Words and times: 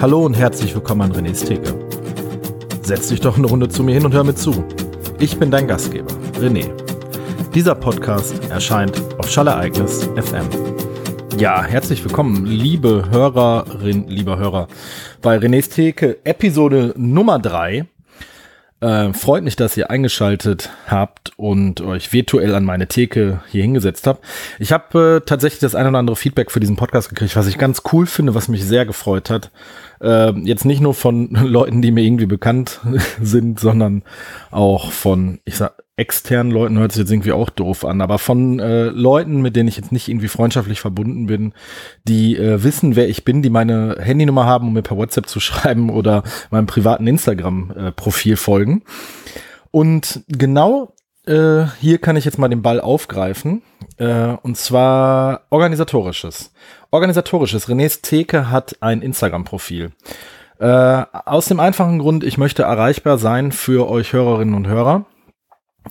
Hallo 0.00 0.24
und 0.24 0.32
herzlich 0.32 0.74
willkommen 0.74 1.02
an 1.02 1.12
René's 1.12 1.44
Theke. 1.44 1.74
Setz 2.80 3.08
dich 3.08 3.20
doch 3.20 3.36
eine 3.36 3.46
Runde 3.46 3.68
zu 3.68 3.82
mir 3.82 3.92
hin 3.92 4.06
und 4.06 4.14
hör 4.14 4.24
mir 4.24 4.34
zu. 4.34 4.64
Ich 5.18 5.38
bin 5.38 5.50
dein 5.50 5.68
Gastgeber, 5.68 6.14
René. 6.38 6.70
Dieser 7.54 7.74
Podcast 7.74 8.34
erscheint 8.48 8.98
auf 9.18 9.28
Schallereignis 9.28 10.08
FM. 10.16 10.48
Ja, 11.36 11.62
herzlich 11.62 12.02
willkommen, 12.02 12.46
liebe 12.46 13.10
Hörerin, 13.10 14.08
lieber 14.08 14.38
Hörer, 14.38 14.68
bei 15.20 15.36
René's 15.36 15.68
Theke, 15.68 16.24
Episode 16.24 16.94
Nummer 16.96 17.38
drei. 17.38 17.86
Äh, 18.80 19.12
freut 19.12 19.44
mich, 19.44 19.56
dass 19.56 19.76
ihr 19.76 19.90
eingeschaltet 19.90 20.70
habt 20.86 21.32
und 21.36 21.82
euch 21.82 22.12
virtuell 22.12 22.54
an 22.54 22.64
meine 22.64 22.88
Theke 22.88 23.42
hier 23.48 23.62
hingesetzt 23.62 24.06
habt. 24.06 24.24
Ich 24.58 24.72
habe 24.72 25.20
äh, 25.22 25.26
tatsächlich 25.26 25.60
das 25.60 25.74
ein 25.74 25.86
oder 25.86 25.98
andere 25.98 26.16
Feedback 26.16 26.50
für 26.50 26.60
diesen 26.60 26.76
Podcast 26.76 27.10
gekriegt, 27.10 27.36
was 27.36 27.46
ich 27.46 27.58
ganz 27.58 27.82
cool 27.92 28.06
finde, 28.06 28.34
was 28.34 28.48
mich 28.48 28.64
sehr 28.64 28.86
gefreut 28.86 29.28
hat. 29.28 29.50
Äh, 30.00 30.32
jetzt 30.40 30.64
nicht 30.64 30.80
nur 30.80 30.94
von 30.94 31.30
Leuten, 31.34 31.82
die 31.82 31.90
mir 31.90 32.02
irgendwie 32.02 32.26
bekannt 32.26 32.80
sind, 33.22 33.60
sondern 33.60 34.02
auch 34.50 34.92
von, 34.92 35.40
ich 35.44 35.56
sag, 35.56 35.74
externen 36.00 36.50
Leuten 36.50 36.78
hört 36.78 36.92
sich 36.92 37.00
jetzt 37.00 37.12
irgendwie 37.12 37.32
auch 37.32 37.50
doof 37.50 37.84
an, 37.84 38.00
aber 38.00 38.18
von 38.18 38.58
äh, 38.58 38.84
Leuten, 38.84 39.42
mit 39.42 39.54
denen 39.54 39.68
ich 39.68 39.76
jetzt 39.76 39.92
nicht 39.92 40.08
irgendwie 40.08 40.28
freundschaftlich 40.28 40.80
verbunden 40.80 41.26
bin, 41.26 41.52
die 42.04 42.36
äh, 42.36 42.64
wissen, 42.64 42.96
wer 42.96 43.08
ich 43.08 43.24
bin, 43.24 43.42
die 43.42 43.50
meine 43.50 43.98
Handynummer 44.00 44.46
haben, 44.46 44.68
um 44.68 44.72
mir 44.72 44.82
per 44.82 44.96
WhatsApp 44.96 45.28
zu 45.28 45.40
schreiben 45.40 45.90
oder 45.90 46.22
meinem 46.50 46.66
privaten 46.66 47.06
Instagram-Profil 47.06 48.32
äh, 48.32 48.36
folgen. 48.36 48.82
Und 49.70 50.24
genau 50.26 50.94
äh, 51.26 51.66
hier 51.78 51.98
kann 51.98 52.16
ich 52.16 52.24
jetzt 52.24 52.38
mal 52.38 52.48
den 52.48 52.62
Ball 52.62 52.80
aufgreifen. 52.80 53.62
Äh, 53.98 54.36
und 54.42 54.56
zwar 54.56 55.42
organisatorisches. 55.50 56.52
Organisatorisches. 56.90 57.68
René's 57.68 58.00
Theke 58.00 58.50
hat 58.50 58.76
ein 58.80 59.02
Instagram-Profil. 59.02 59.92
Äh, 60.58 60.66
aus 60.66 61.46
dem 61.46 61.60
einfachen 61.60 61.98
Grund, 61.98 62.24
ich 62.24 62.38
möchte 62.38 62.62
erreichbar 62.62 63.18
sein 63.18 63.52
für 63.52 63.88
euch 63.88 64.12
Hörerinnen 64.12 64.54
und 64.54 64.66
Hörer. 64.66 65.06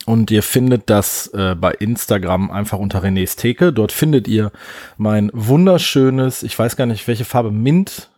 Und 0.06 0.32
ihr 0.32 0.44
findet 0.44 0.90
das 0.90 1.28
äh, 1.34 1.56
bei 1.56 1.72
Instagram 1.72 2.52
einfach 2.52 2.80
unter 2.80 3.04
René's 3.04 3.36
Theke. 3.36 3.74
Dort 3.74 3.92
findet 3.92 4.28
ihr 4.28 4.52
mein 4.98 5.30
wunderschönes, 5.34 6.44
ich 6.44 6.58
weiß 6.58 6.76
gar 6.76 6.86
nicht 6.86 7.08
welche 7.08 7.26
Farbe, 7.26 7.52
Mint 7.52 8.10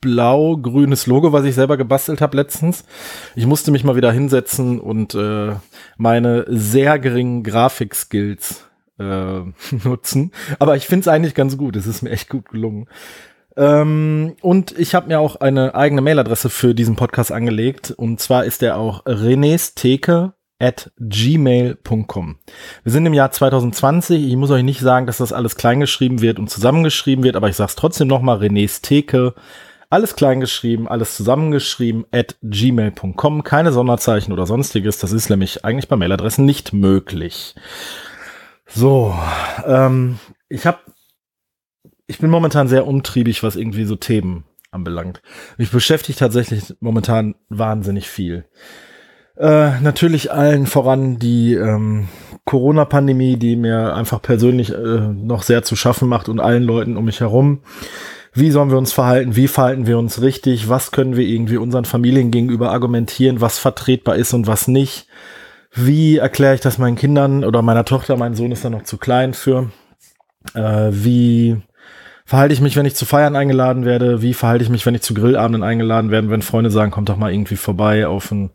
blau-grünes 0.00 1.06
Logo, 1.06 1.32
was 1.32 1.44
ich 1.44 1.54
selber 1.54 1.76
gebastelt 1.76 2.20
habe 2.20 2.36
letztens. 2.36 2.84
Ich 3.36 3.46
musste 3.46 3.70
mich 3.70 3.84
mal 3.84 3.96
wieder 3.96 4.10
hinsetzen 4.10 4.80
und 4.80 5.14
äh, 5.14 5.54
meine 5.98 6.46
sehr 6.48 6.98
geringen 6.98 7.42
Grafik-Skills 7.42 8.66
äh, 8.98 9.40
nutzen. 9.84 10.32
Aber 10.58 10.76
ich 10.76 10.86
finde 10.86 11.02
es 11.02 11.08
eigentlich 11.08 11.34
ganz 11.34 11.58
gut. 11.58 11.76
Es 11.76 11.86
ist 11.86 12.02
mir 12.02 12.10
echt 12.10 12.28
gut 12.28 12.48
gelungen. 12.48 12.86
Ähm, 13.56 14.36
und 14.40 14.78
ich 14.78 14.94
habe 14.94 15.08
mir 15.08 15.20
auch 15.20 15.36
eine 15.36 15.74
eigene 15.74 16.00
Mailadresse 16.00 16.48
für 16.50 16.74
diesen 16.74 16.96
Podcast 16.96 17.30
angelegt. 17.30 17.90
Und 17.90 18.20
zwar 18.20 18.44
ist 18.44 18.62
der 18.62 18.78
auch 18.78 19.04
René's 19.04 19.74
Theke 19.74 20.32
at 20.60 20.92
gmail.com. 21.00 22.36
Wir 22.84 22.92
sind 22.92 23.06
im 23.06 23.14
Jahr 23.14 23.30
2020. 23.32 24.28
Ich 24.28 24.36
muss 24.36 24.50
euch 24.50 24.62
nicht 24.62 24.80
sagen, 24.80 25.06
dass 25.06 25.18
das 25.18 25.32
alles 25.32 25.56
kleingeschrieben 25.56 26.20
wird 26.20 26.38
und 26.38 26.50
zusammengeschrieben 26.50 27.24
wird, 27.24 27.34
aber 27.34 27.48
ich 27.48 27.56
sage 27.56 27.70
es 27.70 27.76
trotzdem 27.76 28.08
nochmal, 28.08 28.38
René's 28.38 28.82
Theke, 28.82 29.34
alles 29.88 30.14
kleingeschrieben, 30.14 30.86
alles 30.86 31.16
zusammengeschrieben 31.16 32.04
at 32.12 32.36
gmail.com. 32.42 33.42
Keine 33.42 33.72
Sonderzeichen 33.72 34.32
oder 34.32 34.46
sonstiges. 34.46 34.98
Das 34.98 35.12
ist 35.12 35.30
nämlich 35.30 35.64
eigentlich 35.64 35.88
bei 35.88 35.96
Mailadressen 35.96 36.44
nicht 36.44 36.72
möglich. 36.72 37.56
So, 38.66 39.18
ähm, 39.66 40.20
ich 40.48 40.66
habe, 40.66 40.78
ich 42.06 42.18
bin 42.18 42.30
momentan 42.30 42.68
sehr 42.68 42.86
umtriebig, 42.86 43.42
was 43.42 43.56
irgendwie 43.56 43.84
so 43.84 43.96
Themen 43.96 44.44
anbelangt. 44.70 45.22
Mich 45.58 45.70
beschäftigt 45.70 46.20
tatsächlich 46.20 46.74
momentan 46.80 47.34
wahnsinnig 47.48 48.08
viel. 48.08 48.44
Äh, 49.40 49.80
natürlich 49.80 50.30
allen 50.30 50.66
voran 50.66 51.18
die 51.18 51.54
ähm, 51.54 52.08
Corona-Pandemie, 52.44 53.36
die 53.38 53.56
mir 53.56 53.94
einfach 53.94 54.20
persönlich 54.20 54.70
äh, 54.70 54.74
noch 54.74 55.44
sehr 55.44 55.62
zu 55.62 55.76
schaffen 55.76 56.10
macht 56.10 56.28
und 56.28 56.40
allen 56.40 56.62
Leuten 56.62 56.98
um 56.98 57.06
mich 57.06 57.20
herum. 57.20 57.60
Wie 58.34 58.50
sollen 58.50 58.70
wir 58.70 58.76
uns 58.76 58.92
verhalten? 58.92 59.36
Wie 59.36 59.48
verhalten 59.48 59.86
wir 59.86 59.98
uns 59.98 60.20
richtig? 60.20 60.68
Was 60.68 60.90
können 60.90 61.16
wir 61.16 61.26
irgendwie 61.26 61.56
unseren 61.56 61.86
Familien 61.86 62.30
gegenüber 62.30 62.70
argumentieren? 62.70 63.40
Was 63.40 63.58
vertretbar 63.58 64.16
ist 64.16 64.34
und 64.34 64.46
was 64.46 64.68
nicht? 64.68 65.06
Wie 65.72 66.18
erkläre 66.18 66.54
ich 66.54 66.60
das 66.60 66.76
meinen 66.76 66.96
Kindern 66.96 67.42
oder 67.42 67.62
meiner 67.62 67.86
Tochter? 67.86 68.18
Mein 68.18 68.34
Sohn 68.34 68.52
ist 68.52 68.64
da 68.66 68.68
noch 68.68 68.82
zu 68.82 68.98
klein 68.98 69.32
für. 69.32 69.70
Äh, 70.52 70.90
wie 70.90 71.56
verhalte 72.26 72.52
ich 72.52 72.60
mich, 72.60 72.76
wenn 72.76 72.84
ich 72.84 72.94
zu 72.94 73.06
Feiern 73.06 73.36
eingeladen 73.36 73.86
werde? 73.86 74.20
Wie 74.20 74.34
verhalte 74.34 74.64
ich 74.64 74.70
mich, 74.70 74.84
wenn 74.84 74.94
ich 74.94 75.02
zu 75.02 75.14
Grillabenden 75.14 75.62
eingeladen 75.62 76.10
werde? 76.10 76.28
Wenn 76.28 76.42
Freunde 76.42 76.70
sagen, 76.70 76.90
kommt 76.90 77.08
doch 77.08 77.16
mal 77.16 77.32
irgendwie 77.32 77.56
vorbei 77.56 78.06
auf 78.06 78.30
ein 78.32 78.50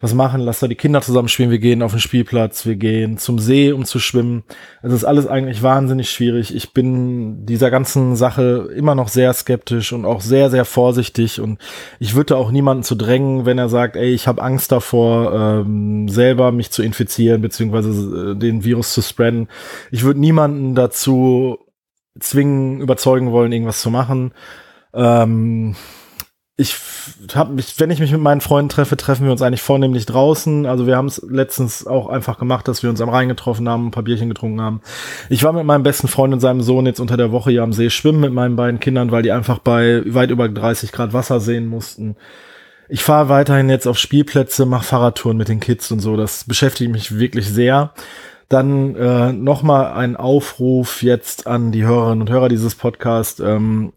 was 0.00 0.14
machen, 0.14 0.40
lass 0.40 0.60
da 0.60 0.68
die 0.68 0.76
Kinder 0.76 1.00
zusammen 1.00 1.28
spielen, 1.28 1.50
wir 1.50 1.58
gehen 1.58 1.82
auf 1.82 1.90
den 1.90 2.00
Spielplatz, 2.00 2.66
wir 2.66 2.76
gehen 2.76 3.18
zum 3.18 3.40
See, 3.40 3.72
um 3.72 3.84
zu 3.84 3.98
schwimmen. 3.98 4.44
Es 4.80 4.92
ist 4.92 5.04
alles 5.04 5.26
eigentlich 5.26 5.64
wahnsinnig 5.64 6.08
schwierig. 6.10 6.54
Ich 6.54 6.72
bin 6.72 7.44
dieser 7.46 7.72
ganzen 7.72 8.14
Sache 8.14 8.68
immer 8.76 8.94
noch 8.94 9.08
sehr 9.08 9.32
skeptisch 9.32 9.92
und 9.92 10.04
auch 10.04 10.20
sehr, 10.20 10.50
sehr 10.50 10.64
vorsichtig 10.64 11.40
und 11.40 11.58
ich 11.98 12.14
würde 12.14 12.36
auch 12.36 12.52
niemanden 12.52 12.84
zu 12.84 12.94
drängen, 12.94 13.44
wenn 13.44 13.58
er 13.58 13.68
sagt, 13.68 13.96
ey, 13.96 14.14
ich 14.14 14.28
habe 14.28 14.42
Angst 14.42 14.70
davor, 14.70 15.34
ähm, 15.34 16.08
selber 16.08 16.52
mich 16.52 16.70
zu 16.70 16.82
infizieren, 16.84 17.42
beziehungsweise 17.42 18.32
äh, 18.32 18.34
den 18.36 18.62
Virus 18.64 18.92
zu 18.92 19.02
spreaden. 19.02 19.48
Ich 19.90 20.04
würde 20.04 20.20
niemanden 20.20 20.76
dazu 20.76 21.58
zwingen, 22.20 22.80
überzeugen 22.80 23.32
wollen, 23.32 23.50
irgendwas 23.50 23.80
zu 23.80 23.90
machen. 23.90 24.32
Ähm, 24.94 25.74
ich 26.60 26.76
habe 27.34 27.52
mich, 27.52 27.78
wenn 27.78 27.92
ich 27.92 28.00
mich 28.00 28.10
mit 28.10 28.20
meinen 28.20 28.40
Freunden 28.40 28.68
treffe, 28.68 28.96
treffen 28.96 29.24
wir 29.24 29.30
uns 29.30 29.42
eigentlich 29.42 29.62
vornehmlich 29.62 30.06
draußen. 30.06 30.66
Also 30.66 30.88
wir 30.88 30.96
haben 30.96 31.06
es 31.06 31.24
letztens 31.30 31.86
auch 31.86 32.08
einfach 32.08 32.36
gemacht, 32.36 32.66
dass 32.66 32.82
wir 32.82 32.90
uns 32.90 33.00
am 33.00 33.10
Rhein 33.10 33.28
getroffen 33.28 33.68
haben, 33.68 33.86
ein 33.86 33.90
paar 33.92 34.02
Bierchen 34.02 34.28
getrunken 34.28 34.60
haben. 34.60 34.80
Ich 35.28 35.44
war 35.44 35.52
mit 35.52 35.64
meinem 35.64 35.84
besten 35.84 36.08
Freund 36.08 36.34
und 36.34 36.40
seinem 36.40 36.60
Sohn 36.60 36.84
jetzt 36.84 36.98
unter 36.98 37.16
der 37.16 37.30
Woche 37.30 37.52
hier 37.52 37.62
am 37.62 37.72
See 37.72 37.90
schwimmen 37.90 38.18
mit 38.18 38.32
meinen 38.32 38.56
beiden 38.56 38.80
Kindern, 38.80 39.12
weil 39.12 39.22
die 39.22 39.30
einfach 39.30 39.60
bei 39.60 40.02
weit 40.04 40.32
über 40.32 40.48
30 40.48 40.90
Grad 40.90 41.12
Wasser 41.12 41.38
sehen 41.38 41.68
mussten. 41.68 42.16
Ich 42.88 43.04
fahre 43.04 43.28
weiterhin 43.28 43.70
jetzt 43.70 43.86
auf 43.86 43.96
Spielplätze, 43.96 44.66
mache 44.66 44.84
Fahrradtouren 44.84 45.36
mit 45.36 45.48
den 45.48 45.60
Kids 45.60 45.92
und 45.92 46.00
so. 46.00 46.16
Das 46.16 46.42
beschäftigt 46.42 46.90
mich 46.90 47.20
wirklich 47.20 47.48
sehr. 47.48 47.92
Dann 48.48 48.96
äh, 48.96 49.32
nochmal 49.32 49.92
ein 49.92 50.16
Aufruf 50.16 51.02
jetzt 51.02 51.46
an 51.46 51.70
die 51.70 51.84
Hörerinnen 51.84 52.22
und 52.22 52.30
Hörer 52.30 52.48
dieses 52.48 52.74
Podcasts. 52.74 53.40
Ähm, 53.40 53.92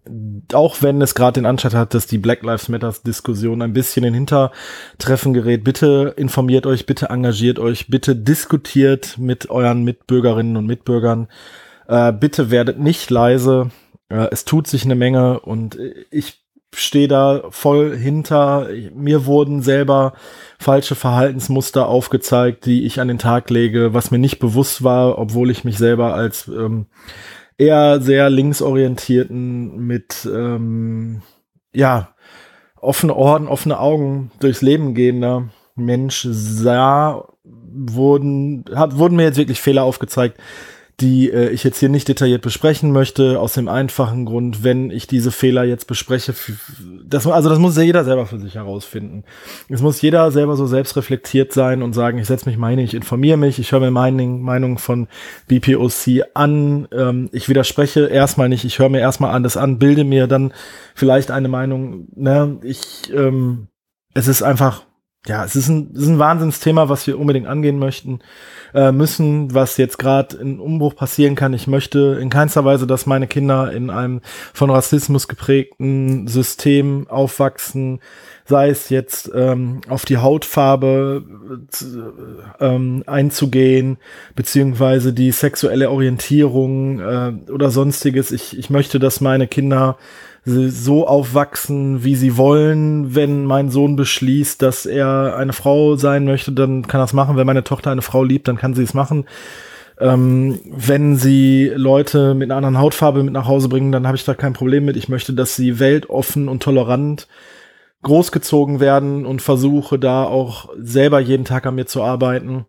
auch 0.51 0.81
wenn 0.81 1.01
es 1.01 1.15
gerade 1.15 1.39
den 1.39 1.45
Anschein 1.45 1.71
hat, 1.71 1.93
dass 1.93 2.05
die 2.05 2.17
Black 2.17 2.43
Lives 2.43 2.67
Matters 2.67 3.01
Diskussion 3.01 3.61
ein 3.61 3.71
bisschen 3.71 4.03
in 4.03 4.13
Hintertreffen 4.13 5.33
gerät, 5.33 5.63
bitte 5.63 6.13
informiert 6.17 6.65
euch, 6.65 6.85
bitte 6.85 7.09
engagiert 7.09 7.59
euch, 7.59 7.87
bitte 7.87 8.13
diskutiert 8.13 9.17
mit 9.17 9.49
euren 9.49 9.83
Mitbürgerinnen 9.83 10.57
und 10.57 10.65
Mitbürgern. 10.65 11.29
Äh, 11.87 12.11
bitte 12.11 12.51
werdet 12.51 12.77
nicht 12.77 13.09
leise. 13.09 13.71
Äh, 14.09 14.27
es 14.31 14.43
tut 14.43 14.67
sich 14.67 14.83
eine 14.83 14.95
Menge 14.95 15.39
und 15.39 15.77
ich 16.09 16.40
stehe 16.75 17.07
da 17.07 17.43
voll 17.49 17.95
hinter. 17.97 18.69
Mir 18.93 19.25
wurden 19.25 19.61
selber 19.61 20.13
falsche 20.59 20.95
Verhaltensmuster 20.95 21.87
aufgezeigt, 21.87 22.65
die 22.65 22.85
ich 22.85 22.99
an 22.99 23.07
den 23.07 23.17
Tag 23.17 23.49
lege, 23.49 23.93
was 23.93 24.11
mir 24.11 24.19
nicht 24.19 24.39
bewusst 24.39 24.83
war, 24.83 25.17
obwohl 25.17 25.49
ich 25.49 25.63
mich 25.63 25.77
selber 25.77 26.13
als 26.13 26.47
ähm, 26.47 26.85
eher 27.57 28.01
sehr 28.01 28.29
linksorientierten 28.29 29.77
mit 29.85 30.27
ähm, 30.31 31.21
ja 31.73 32.09
offene 32.77 33.15
Ohren, 33.15 33.47
offene 33.47 33.79
Augen 33.79 34.31
durchs 34.39 34.61
Leben 34.61 34.95
gehender 34.95 35.49
Mensch 35.75 36.27
sah, 36.29 37.27
wurden, 37.43 38.65
hat, 38.75 38.97
wurden 38.97 39.15
mir 39.15 39.23
jetzt 39.23 39.37
wirklich 39.37 39.61
Fehler 39.61 39.83
aufgezeigt, 39.83 40.39
die 41.01 41.29
äh, 41.31 41.49
ich 41.49 41.63
jetzt 41.63 41.79
hier 41.79 41.89
nicht 41.89 42.07
detailliert 42.07 42.41
besprechen 42.41 42.91
möchte, 42.91 43.39
aus 43.39 43.53
dem 43.53 43.67
einfachen 43.67 44.25
Grund, 44.25 44.63
wenn 44.63 44.91
ich 44.91 45.07
diese 45.07 45.31
Fehler 45.31 45.63
jetzt 45.63 45.87
bespreche, 45.87 46.33
das, 47.03 47.27
also 47.27 47.49
das 47.49 47.59
muss 47.59 47.75
ja 47.75 47.83
jeder 47.83 48.05
selber 48.05 48.25
für 48.25 48.39
sich 48.39 48.55
herausfinden. 48.55 49.23
Es 49.69 49.81
muss 49.81 50.01
jeder 50.01 50.31
selber 50.31 50.55
so 50.55 50.67
selbstreflektiert 50.67 51.51
sein 51.51 51.81
und 51.81 51.93
sagen, 51.93 52.19
ich 52.19 52.27
setze 52.27 52.47
mich 52.47 52.57
meine, 52.57 52.83
ich 52.83 52.93
informiere 52.93 53.37
mich, 53.37 53.59
ich 53.59 53.71
höre 53.71 53.79
mir 53.79 53.91
Meinung, 53.91 54.41
Meinung 54.41 54.77
von 54.77 55.07
BPOC 55.47 56.23
an, 56.33 56.87
ähm, 56.91 57.29
ich 57.31 57.49
widerspreche 57.49 58.05
erstmal 58.07 58.49
nicht, 58.49 58.63
ich 58.63 58.79
höre 58.79 58.89
mir 58.89 58.99
erstmal 58.99 59.31
alles 59.31 59.57
an, 59.57 59.79
bilde 59.79 60.03
mir 60.03 60.27
dann 60.27 60.53
vielleicht 60.93 61.31
eine 61.31 61.47
Meinung, 61.47 62.07
ne, 62.15 62.59
ich, 62.63 63.11
ähm, 63.13 63.67
es 64.13 64.27
ist 64.27 64.43
einfach 64.43 64.83
ja, 65.27 65.45
es 65.45 65.55
ist 65.55 65.67
ein, 65.67 65.91
es 65.93 66.01
ist 66.01 66.07
ein 66.07 66.19
Wahnsinnsthema, 66.19 66.89
was 66.89 67.05
wir 67.05 67.19
unbedingt 67.19 67.45
angehen 67.45 67.77
möchten, 67.77 68.19
äh, 68.73 68.91
müssen, 68.91 69.53
was 69.53 69.77
jetzt 69.77 69.99
gerade 69.99 70.37
in 70.37 70.59
Umbruch 70.59 70.95
passieren 70.95 71.35
kann. 71.35 71.53
Ich 71.53 71.67
möchte 71.67 72.17
in 72.19 72.31
keinster 72.31 72.65
Weise, 72.65 72.87
dass 72.87 73.05
meine 73.05 73.27
Kinder 73.27 73.71
in 73.71 73.91
einem 73.91 74.21
von 74.51 74.71
Rassismus 74.71 75.27
geprägten 75.27 76.27
System 76.27 77.07
aufwachsen, 77.07 77.99
sei 78.45 78.69
es 78.69 78.89
jetzt 78.89 79.29
ähm, 79.35 79.81
auf 79.87 80.05
die 80.05 80.17
Hautfarbe 80.17 81.23
äh, 82.59 82.65
ähm, 82.65 83.03
einzugehen, 83.05 83.97
beziehungsweise 84.35 85.13
die 85.13 85.31
sexuelle 85.31 85.91
Orientierung 85.91 86.99
äh, 86.99 87.33
oder 87.51 87.69
sonstiges. 87.69 88.31
Ich, 88.31 88.57
ich 88.57 88.71
möchte, 88.71 88.97
dass 88.97 89.21
meine 89.21 89.47
Kinder 89.47 89.99
so 90.43 91.07
aufwachsen, 91.07 92.03
wie 92.03 92.15
sie 92.15 92.37
wollen. 92.37 93.13
Wenn 93.13 93.45
mein 93.45 93.69
Sohn 93.69 93.95
beschließt, 93.95 94.61
dass 94.61 94.85
er 94.85 95.35
eine 95.37 95.53
Frau 95.53 95.95
sein 95.95 96.25
möchte, 96.25 96.51
dann 96.51 96.87
kann 96.87 97.01
er 97.01 97.05
es 97.05 97.13
machen. 97.13 97.37
Wenn 97.37 97.45
meine 97.45 97.63
Tochter 97.63 97.91
eine 97.91 98.01
Frau 98.01 98.23
liebt, 98.23 98.47
dann 98.47 98.57
kann 98.57 98.73
sie 98.73 98.83
es 98.83 98.93
machen. 98.93 99.25
Ähm, 99.99 100.59
wenn 100.65 101.15
sie 101.15 101.71
Leute 101.75 102.33
mit 102.33 102.49
einer 102.49 102.57
anderen 102.57 102.79
Hautfarbe 102.79 103.21
mit 103.21 103.33
nach 103.33 103.47
Hause 103.47 103.69
bringen, 103.69 103.91
dann 103.91 104.07
habe 104.07 104.17
ich 104.17 104.25
da 104.25 104.33
kein 104.33 104.53
Problem 104.53 104.85
mit. 104.85 104.97
Ich 104.97 105.09
möchte, 105.09 105.33
dass 105.33 105.55
sie 105.55 105.79
weltoffen 105.79 106.47
und 106.47 106.63
tolerant 106.63 107.27
großgezogen 108.01 108.79
werden 108.79 109.27
und 109.27 109.43
versuche 109.43 109.99
da 109.99 110.23
auch 110.23 110.69
selber 110.79 111.19
jeden 111.19 111.45
Tag 111.45 111.67
an 111.67 111.75
mir 111.75 111.85
zu 111.85 112.01
arbeiten. 112.01 112.65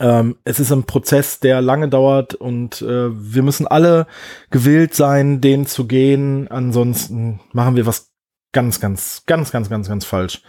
Ähm, 0.00 0.36
es 0.44 0.60
ist 0.60 0.72
ein 0.72 0.84
Prozess, 0.84 1.40
der 1.40 1.60
lange 1.60 1.88
dauert 1.88 2.34
und 2.34 2.82
äh, 2.82 3.10
wir 3.10 3.42
müssen 3.42 3.66
alle 3.66 4.06
gewillt 4.50 4.94
sein, 4.94 5.40
den 5.40 5.66
zu 5.66 5.86
gehen. 5.86 6.48
Ansonsten 6.48 7.40
machen 7.52 7.76
wir 7.76 7.86
was 7.86 8.10
ganz, 8.52 8.80
ganz, 8.80 9.22
ganz, 9.26 9.52
ganz, 9.52 9.68
ganz, 9.68 9.88
ganz 9.88 10.04
falsch. 10.04 10.42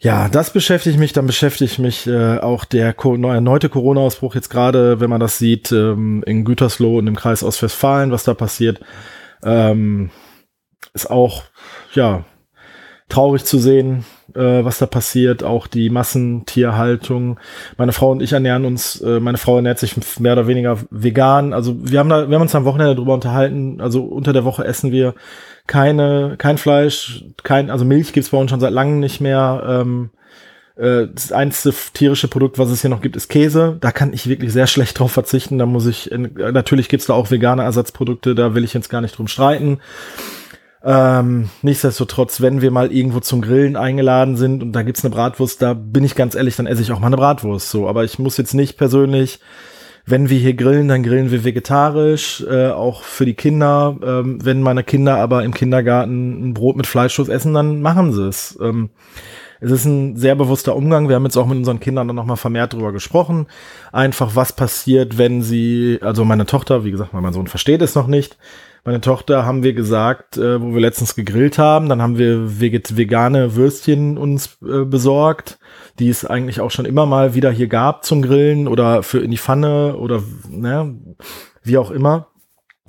Ja, 0.00 0.28
das 0.28 0.52
beschäftigt 0.52 0.98
mich. 0.98 1.12
Dann 1.12 1.26
beschäftigt 1.26 1.78
mich 1.78 2.06
äh, 2.06 2.38
auch 2.38 2.64
der 2.64 2.94
Co 2.94 3.16
erneute 3.16 3.68
Corona-Ausbruch 3.68 4.34
jetzt 4.36 4.48
gerade, 4.48 5.00
wenn 5.00 5.10
man 5.10 5.20
das 5.20 5.38
sieht, 5.38 5.72
ähm, 5.72 6.22
in 6.24 6.44
Gütersloh 6.44 6.98
und 6.98 7.08
im 7.08 7.16
Kreis 7.16 7.42
Ostwestfalen, 7.42 8.12
was 8.12 8.24
da 8.24 8.34
passiert. 8.34 8.80
Ähm, 9.42 10.10
ist 10.94 11.10
auch, 11.10 11.42
ja, 11.94 12.24
traurig 13.08 13.44
zu 13.44 13.58
sehen, 13.58 14.04
äh, 14.34 14.64
was 14.64 14.78
da 14.78 14.86
passiert, 14.86 15.42
auch 15.42 15.66
die 15.66 15.90
Massentierhaltung. 15.90 17.38
Meine 17.76 17.92
Frau 17.92 18.10
und 18.10 18.22
ich 18.22 18.32
ernähren 18.32 18.64
uns, 18.64 19.00
äh, 19.00 19.20
meine 19.20 19.38
Frau 19.38 19.56
ernährt 19.56 19.78
sich 19.78 19.94
mehr 20.18 20.32
oder 20.32 20.46
weniger 20.46 20.78
vegan. 20.90 21.52
Also 21.52 21.76
wir 21.78 21.98
haben 21.98 22.08
da, 22.08 22.28
wir 22.28 22.34
haben 22.34 22.42
uns 22.42 22.54
am 22.54 22.64
Wochenende 22.64 22.94
drüber 22.94 23.14
unterhalten. 23.14 23.80
Also 23.80 24.04
unter 24.04 24.32
der 24.32 24.44
Woche 24.44 24.64
essen 24.64 24.92
wir 24.92 25.14
keine, 25.66 26.36
kein 26.38 26.58
Fleisch, 26.58 27.24
kein, 27.42 27.70
also 27.70 27.84
Milch 27.84 28.12
gibt's 28.12 28.30
bei 28.30 28.38
uns 28.38 28.50
schon 28.50 28.60
seit 28.60 28.72
langem 28.72 29.00
nicht 29.00 29.20
mehr. 29.20 29.62
Ähm, 29.66 30.10
äh, 30.78 31.08
das 31.12 31.32
einzige 31.32 31.74
tierische 31.92 32.28
Produkt, 32.28 32.58
was 32.58 32.70
es 32.70 32.80
hier 32.80 32.90
noch 32.90 33.02
gibt, 33.02 33.16
ist 33.16 33.28
Käse. 33.28 33.76
Da 33.80 33.90
kann 33.90 34.12
ich 34.12 34.28
wirklich 34.28 34.52
sehr 34.52 34.66
schlecht 34.66 34.98
drauf 34.98 35.12
verzichten. 35.12 35.58
Da 35.58 35.66
muss 35.66 35.86
ich, 35.86 36.10
natürlich 36.12 36.88
gibt's 36.88 37.06
da 37.06 37.14
auch 37.14 37.30
vegane 37.30 37.62
Ersatzprodukte, 37.62 38.34
da 38.34 38.54
will 38.54 38.64
ich 38.64 38.74
jetzt 38.74 38.88
gar 38.88 39.00
nicht 39.00 39.18
drum 39.18 39.28
streiten. 39.28 39.78
Ähm, 40.84 41.50
nichtsdestotrotz, 41.62 42.40
wenn 42.40 42.62
wir 42.62 42.70
mal 42.70 42.92
irgendwo 42.92 43.20
zum 43.20 43.42
Grillen 43.42 43.76
eingeladen 43.76 44.36
sind 44.36 44.62
und 44.62 44.72
da 44.72 44.82
gibt's 44.82 45.04
eine 45.04 45.14
Bratwurst, 45.14 45.60
da 45.60 45.74
bin 45.74 46.04
ich 46.04 46.14
ganz 46.14 46.34
ehrlich, 46.34 46.56
dann 46.56 46.66
esse 46.66 46.82
ich 46.82 46.92
auch 46.92 47.00
mal 47.00 47.08
eine 47.08 47.16
Bratwurst 47.16 47.70
so. 47.70 47.88
Aber 47.88 48.04
ich 48.04 48.18
muss 48.18 48.36
jetzt 48.36 48.54
nicht 48.54 48.76
persönlich, 48.78 49.40
wenn 50.06 50.30
wir 50.30 50.38
hier 50.38 50.54
grillen, 50.54 50.88
dann 50.88 51.02
grillen 51.02 51.30
wir 51.30 51.44
vegetarisch, 51.44 52.42
äh, 52.48 52.68
auch 52.68 53.02
für 53.02 53.26
die 53.26 53.34
Kinder. 53.34 53.96
Ähm, 54.02 54.38
wenn 54.42 54.62
meine 54.62 54.84
Kinder 54.84 55.16
aber 55.16 55.44
im 55.44 55.52
Kindergarten 55.52 56.48
ein 56.48 56.54
Brot 56.54 56.76
mit 56.76 56.86
Fleischschuss 56.86 57.28
essen, 57.28 57.52
dann 57.54 57.82
machen 57.82 58.12
sie 58.12 58.26
es. 58.26 58.58
Ähm, 58.62 58.90
es 59.60 59.70
ist 59.70 59.84
ein 59.84 60.16
sehr 60.16 60.36
bewusster 60.36 60.76
Umgang. 60.76 61.08
Wir 61.08 61.16
haben 61.16 61.24
jetzt 61.24 61.36
auch 61.36 61.46
mit 61.46 61.58
unseren 61.58 61.80
Kindern 61.80 62.06
dann 62.06 62.16
nochmal 62.16 62.36
vermehrt 62.36 62.72
drüber 62.72 62.92
gesprochen. 62.92 63.46
Einfach, 63.92 64.36
was 64.36 64.52
passiert, 64.52 65.18
wenn 65.18 65.42
sie, 65.42 65.98
also 66.00 66.24
meine 66.24 66.46
Tochter, 66.46 66.84
wie 66.84 66.92
gesagt, 66.92 67.12
mein 67.12 67.32
Sohn 67.32 67.48
versteht 67.48 67.82
es 67.82 67.94
noch 67.94 68.06
nicht, 68.06 68.38
meine 68.88 69.02
Tochter 69.02 69.44
haben 69.44 69.62
wir 69.62 69.74
gesagt, 69.74 70.38
äh, 70.38 70.62
wo 70.62 70.72
wir 70.72 70.80
letztens 70.80 71.14
gegrillt 71.14 71.58
haben, 71.58 71.90
dann 71.90 72.00
haben 72.00 72.16
wir 72.16 72.58
vegane 72.58 73.54
Würstchen 73.54 74.16
uns 74.16 74.56
äh, 74.62 74.86
besorgt, 74.86 75.58
die 75.98 76.08
es 76.08 76.24
eigentlich 76.24 76.62
auch 76.62 76.70
schon 76.70 76.86
immer 76.86 77.04
mal 77.04 77.34
wieder 77.34 77.50
hier 77.50 77.66
gab 77.66 78.06
zum 78.06 78.22
Grillen 78.22 78.66
oder 78.66 79.02
für 79.02 79.18
in 79.18 79.30
die 79.30 79.36
Pfanne 79.36 79.94
oder 79.98 80.22
ne, 80.48 80.96
wie 81.62 81.76
auch 81.76 81.90
immer. 81.90 82.28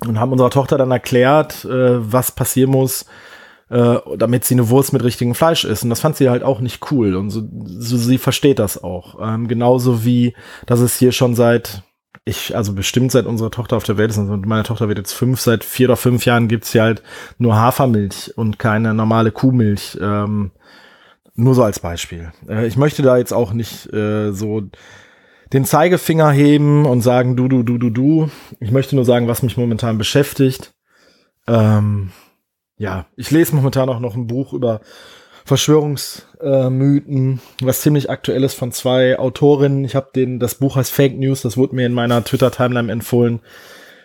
Und 0.06 0.18
haben 0.18 0.32
unserer 0.32 0.48
Tochter 0.48 0.78
dann 0.78 0.90
erklärt, 0.90 1.66
äh, 1.66 2.12
was 2.12 2.32
passieren 2.32 2.70
muss, 2.70 3.04
äh, 3.68 3.96
damit 4.16 4.46
sie 4.46 4.54
eine 4.54 4.70
Wurst 4.70 4.94
mit 4.94 5.04
richtigem 5.04 5.34
Fleisch 5.34 5.66
isst. 5.66 5.84
Und 5.84 5.90
das 5.90 6.00
fand 6.00 6.16
sie 6.16 6.30
halt 6.30 6.44
auch 6.44 6.60
nicht 6.60 6.90
cool. 6.90 7.14
Und 7.14 7.28
so, 7.28 7.42
so 7.66 7.98
sie 7.98 8.16
versteht 8.16 8.58
das 8.58 8.82
auch. 8.82 9.18
Ähm, 9.20 9.48
genauso 9.48 10.02
wie, 10.02 10.34
dass 10.64 10.80
es 10.80 10.96
hier 10.96 11.12
schon 11.12 11.34
seit 11.34 11.82
ich, 12.24 12.54
also 12.56 12.74
bestimmt 12.74 13.12
seit 13.12 13.26
unserer 13.26 13.50
Tochter 13.50 13.76
auf 13.76 13.84
der 13.84 13.96
Welt 13.96 14.10
ist, 14.10 14.18
und 14.18 14.46
meine 14.46 14.62
Tochter 14.62 14.88
wird 14.88 14.98
jetzt 14.98 15.12
fünf, 15.12 15.40
seit 15.40 15.64
vier 15.64 15.88
oder 15.88 15.96
fünf 15.96 16.24
Jahren 16.24 16.48
gibt's 16.48 16.72
hier 16.72 16.82
halt 16.82 17.02
nur 17.38 17.56
Hafermilch 17.56 18.36
und 18.36 18.58
keine 18.58 18.94
normale 18.94 19.32
Kuhmilch. 19.32 19.98
Ähm, 20.00 20.50
nur 21.34 21.54
so 21.54 21.62
als 21.62 21.80
Beispiel. 21.80 22.32
Äh, 22.48 22.66
ich 22.66 22.76
möchte 22.76 23.02
da 23.02 23.16
jetzt 23.16 23.32
auch 23.32 23.52
nicht 23.52 23.92
äh, 23.92 24.32
so 24.32 24.62
den 25.52 25.64
Zeigefinger 25.64 26.30
heben 26.30 26.86
und 26.86 27.00
sagen, 27.00 27.36
du, 27.36 27.48
du, 27.48 27.62
du, 27.62 27.78
du, 27.78 27.90
du. 27.90 28.30
Ich 28.60 28.70
möchte 28.70 28.94
nur 28.94 29.04
sagen, 29.04 29.26
was 29.26 29.42
mich 29.42 29.56
momentan 29.56 29.98
beschäftigt. 29.98 30.74
Ähm, 31.48 32.12
ja, 32.76 33.06
ich 33.16 33.30
lese 33.30 33.56
momentan 33.56 33.88
auch 33.88 34.00
noch 34.00 34.14
ein 34.14 34.26
Buch 34.26 34.52
über 34.52 34.80
Verschwörungsmythen, 35.50 37.34
äh, 37.34 37.66
was 37.66 37.80
ziemlich 37.80 38.08
aktuell 38.08 38.44
ist 38.44 38.54
von 38.54 38.70
zwei 38.70 39.18
Autorinnen. 39.18 39.84
Ich 39.84 39.96
habe 39.96 40.10
den, 40.14 40.38
das 40.38 40.54
Buch 40.54 40.76
heißt 40.76 40.92
Fake 40.92 41.18
News, 41.18 41.42
das 41.42 41.56
wurde 41.56 41.74
mir 41.74 41.86
in 41.86 41.92
meiner 41.92 42.22
Twitter-Timeline 42.22 42.92
empfohlen. 42.92 43.40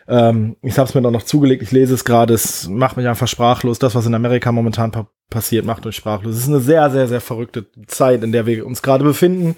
Ähm, 0.08 0.56
ich 0.64 0.80
habe 0.80 0.90
es 0.90 0.96
mir 0.96 1.04
dann 1.04 1.14
noch 1.14 1.22
zugelegt, 1.22 1.62
ich 1.62 1.72
lese 1.72 1.94
es 1.94 2.04
gerade, 2.04 2.34
es 2.34 2.68
macht 2.68 2.98
mich 2.98 3.08
einfach 3.08 3.28
sprachlos. 3.28 3.78
Das, 3.78 3.94
was 3.94 4.08
in 4.08 4.16
Amerika 4.16 4.52
momentan 4.52 4.92
pa 4.92 5.08
passiert, 5.30 5.66
macht 5.66 5.86
mich 5.86 5.96
sprachlos. 5.96 6.34
Es 6.34 6.42
ist 6.42 6.48
eine 6.48 6.62
sehr, 6.62 6.90
sehr, 6.90 7.08
sehr 7.08 7.22
verrückte 7.22 7.68
Zeit, 7.86 8.24
in 8.24 8.32
der 8.32 8.48
wir 8.48 8.66
uns 8.66 8.82
gerade 8.82 9.04
befinden 9.04 9.56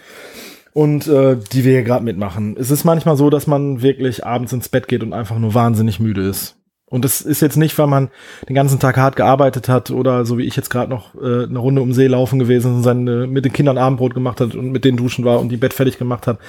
und 0.73 1.07
äh, 1.07 1.37
die 1.53 1.63
wir 1.63 1.71
hier 1.71 1.83
gerade 1.83 2.03
mitmachen. 2.03 2.57
Es 2.59 2.69
ist 2.69 2.83
manchmal 2.83 3.15
so, 3.15 3.29
dass 3.29 3.47
man 3.47 3.81
wirklich 3.81 4.25
abends 4.25 4.51
ins 4.51 4.67
Bett 4.67 4.89
geht 4.89 5.03
und 5.03 5.13
einfach 5.13 5.39
nur 5.39 5.53
wahnsinnig 5.53 6.01
müde 6.01 6.27
ist. 6.27 6.57
Und 6.89 7.03
das 7.03 7.19
ist 7.19 7.41
jetzt 7.41 7.57
nicht, 7.57 7.77
weil 7.77 7.87
man 7.87 8.09
den 8.47 8.55
ganzen 8.55 8.79
Tag 8.79 8.95
hart 8.95 9.17
gearbeitet 9.17 9.67
hat 9.67 9.91
oder 9.91 10.25
so 10.25 10.37
wie 10.37 10.45
ich 10.45 10.55
jetzt 10.55 10.69
gerade 10.69 10.89
noch 10.89 11.15
äh, 11.15 11.43
eine 11.43 11.59
Runde 11.59 11.81
um 11.81 11.91
See 11.91 12.07
laufen 12.07 12.39
gewesen 12.39 12.75
und 12.75 12.83
seine, 12.83 13.27
mit 13.27 13.43
den 13.43 13.51
Kindern 13.51 13.77
Abendbrot 13.77 14.13
gemacht 14.13 14.39
hat 14.39 14.55
und 14.55 14.71
mit 14.71 14.85
denen 14.85 14.95
duschen 14.95 15.25
war 15.25 15.41
und 15.41 15.49
die 15.49 15.57
Bett 15.57 15.73
fertig 15.73 15.97
gemacht 15.97 16.27
hat 16.27 16.39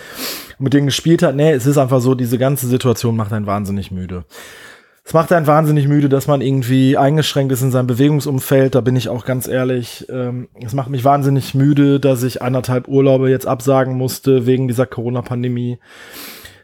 und 0.58 0.64
mit 0.64 0.74
denen 0.74 0.86
gespielt 0.86 1.24
hat. 1.24 1.34
Nee, 1.34 1.50
es 1.52 1.66
ist 1.66 1.76
einfach 1.76 2.00
so, 2.00 2.14
diese 2.14 2.38
ganze 2.38 2.68
Situation 2.68 3.16
macht 3.16 3.32
einen 3.32 3.46
wahnsinnig 3.46 3.90
müde. 3.90 4.24
Es 5.08 5.14
macht 5.14 5.32
einen 5.32 5.46
wahnsinnig 5.46 5.88
müde, 5.88 6.10
dass 6.10 6.26
man 6.26 6.42
irgendwie 6.42 6.96
eingeschränkt 6.98 7.50
ist 7.50 7.62
in 7.62 7.70
seinem 7.70 7.86
Bewegungsumfeld. 7.86 8.74
Da 8.74 8.82
bin 8.82 8.94
ich 8.94 9.08
auch 9.08 9.24
ganz 9.24 9.48
ehrlich. 9.48 10.06
Ähm, 10.10 10.48
es 10.62 10.74
macht 10.74 10.90
mich 10.90 11.02
wahnsinnig 11.02 11.54
müde, 11.54 11.98
dass 11.98 12.22
ich 12.22 12.42
anderthalb 12.42 12.86
Urlaube 12.88 13.30
jetzt 13.30 13.46
absagen 13.46 13.96
musste 13.96 14.44
wegen 14.44 14.68
dieser 14.68 14.84
Corona-Pandemie. 14.84 15.78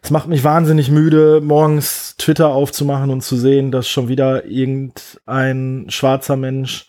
Es 0.04 0.10
macht 0.10 0.28
mich 0.28 0.44
wahnsinnig 0.44 0.90
müde, 0.90 1.40
morgens 1.42 2.16
Twitter 2.18 2.50
aufzumachen 2.50 3.08
und 3.08 3.22
zu 3.22 3.36
sehen, 3.36 3.70
dass 3.70 3.88
schon 3.88 4.06
wieder 4.06 4.44
irgendein 4.44 5.87
schwarzer 5.88 6.37
Mensch, 6.37 6.88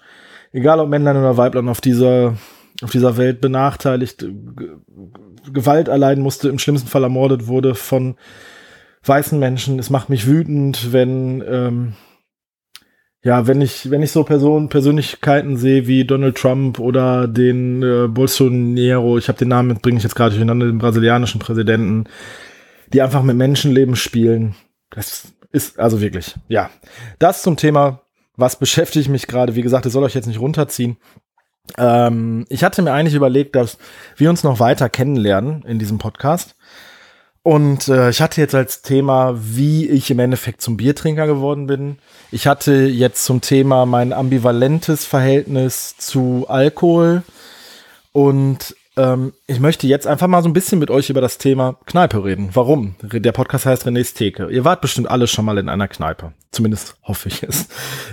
egal 0.52 0.82
ob 0.82 0.90
Männlein 0.90 1.16
oder 1.16 1.38
Weiblein, 1.38 1.70
auf 1.70 1.80
dieser, 1.80 2.36
auf 2.84 2.92
dieser 2.92 3.16
Welt 3.16 3.40
benachteiligt, 3.40 4.26
Gewalt 5.54 5.88
erleiden 5.88 6.26
musste, 6.26 6.50
im 6.50 6.60
schlimmsten 6.60 6.90
Fall 6.90 7.04
ermordet 7.04 7.48
wurde 7.48 7.74
von 7.74 8.18
weißen 9.06 9.40
Menschen. 9.40 9.80
Es 9.80 9.90
macht 9.90 10.10
mich 10.10 10.28
wütend, 10.28 10.92
wenn, 10.92 11.42
ähm, 11.50 11.94
ja, 13.24 13.48
wenn 13.48 13.62
ich, 13.62 13.90
wenn 13.92 14.04
ich 14.04 14.12
so 14.12 14.26
Personen, 14.26 14.68
Persönlichkeiten 14.68 15.56
sehe 15.56 15.88
wie 15.88 16.04
Donald 16.04 16.36
Trump 16.36 16.80
oder 16.80 17.30
den 17.30 17.82
äh, 17.82 18.10
Bolsonaro, 18.10 19.18
ich 19.18 19.30
habe 19.30 19.40
den 19.40 19.48
Namen, 19.48 19.80
bringe 19.80 20.00
ich 20.00 20.04
jetzt 20.04 20.16
gerade 20.16 20.32
durcheinander, 20.32 20.66
den 20.66 20.80
brasilianischen 20.80 21.40
Präsidenten, 21.40 22.10
die 22.96 23.02
einfach 23.02 23.24
mit 23.24 23.36
Menschenleben 23.36 23.98
spielen. 23.98 24.56
Das 24.90 25.28
ist 25.52 25.80
also 25.80 26.00
wirklich, 26.00 26.36
ja. 26.48 26.70
Das 27.20 27.42
zum 27.42 27.58
Thema, 27.58 28.02
was 28.38 28.58
beschäftigt 28.58 29.10
mich 29.10 29.28
gerade. 29.28 29.56
Wie 29.56 29.62
gesagt, 29.62 29.86
es 29.86 29.92
soll 29.92 30.04
euch 30.04 30.16
jetzt 30.16 30.28
nicht 30.28 30.40
runterziehen. 30.40 30.96
Ähm, 31.78 32.46
ich 32.48 32.64
hatte 32.64 32.82
mir 32.82 32.94
eigentlich 32.94 33.16
überlegt, 33.16 33.56
dass 33.58 33.78
wir 34.16 34.30
uns 34.30 34.44
noch 34.44 34.62
weiter 34.62 34.88
kennenlernen 34.88 35.64
in 35.64 35.78
diesem 35.78 35.98
Podcast. 35.98 36.56
Und 37.44 37.90
äh, 37.90 38.12
ich 38.12 38.22
hatte 38.22 38.40
jetzt 38.40 38.56
als 38.56 38.82
Thema, 38.82 39.36
wie 39.36 39.90
ich 39.90 40.10
im 40.10 40.20
Endeffekt 40.20 40.62
zum 40.62 40.78
Biertrinker 40.78 41.28
geworden 41.28 41.68
bin. 41.68 41.98
Ich 42.32 42.48
hatte 42.48 42.86
jetzt 42.86 43.26
zum 43.26 43.42
Thema 43.42 43.86
mein 43.86 44.14
ambivalentes 44.14 45.04
Verhältnis 45.04 45.98
zu 45.98 46.46
Alkohol. 46.48 47.24
Und 48.14 48.74
ähm, 48.98 49.34
ich 49.48 49.60
möchte 49.60 49.88
jetzt 49.88 50.08
einfach 50.08 50.28
mal 50.28 50.42
so 50.42 50.50
ein 50.50 50.54
bisschen 50.54 50.80
mit 50.80 50.90
euch 50.90 51.10
über 51.10 51.22
das 51.22 51.38
Thema 51.38 51.78
Kneipe 51.86 52.24
reden. 52.24 52.50
Warum? 52.54 52.96
Der 53.02 53.32
Podcast 53.32 53.66
heißt 53.66 53.86
René's 53.86 54.14
Theke. 54.14 54.50
Ihr 54.50 54.66
wart 54.66 54.82
bestimmt 54.82 55.10
alle 55.10 55.28
schon 55.28 55.46
mal 55.46 55.58
in 55.58 55.70
einer 55.70 55.88
Kneipe. 55.88 56.34
Zumindest 56.52 56.96
hoffe 57.04 57.30
ich 57.30 57.44
es. 57.44 57.68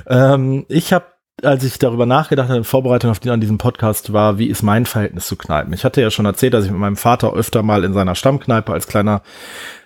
Ähm, 0.07 0.67
ich 0.69 0.93
habe 0.93 1.07
als 1.43 1.65
ich 1.65 1.79
darüber 1.79 2.07
nachgedacht 2.07 2.49
habe, 2.49 2.59
in 2.59 2.65
Vorbereitung 2.65 3.11
auf 3.11 3.19
die, 3.19 3.31
an 3.31 3.41
diesem 3.41 3.59
Podcast 3.59 4.13
war, 4.13 4.39
wie 4.39 4.47
ist 4.47 4.63
mein 4.63 4.87
Verhältnis 4.87 5.27
zu 5.27 5.37
Kneipen? 5.37 5.73
Ich 5.73 5.85
hatte 5.85 6.01
ja 6.01 6.11
schon 6.11 6.27
erzählt, 6.27 6.55
dass 6.55 6.65
ich 6.65 6.71
mit 6.71 6.79
meinem 6.79 6.97
Vater 6.97 7.33
öfter 7.33 7.63
mal 7.63 7.85
in 7.85 7.95
seiner 7.95 8.15
Stammkneipe 8.15 8.73
als 8.73 8.87
kleiner 8.87 9.23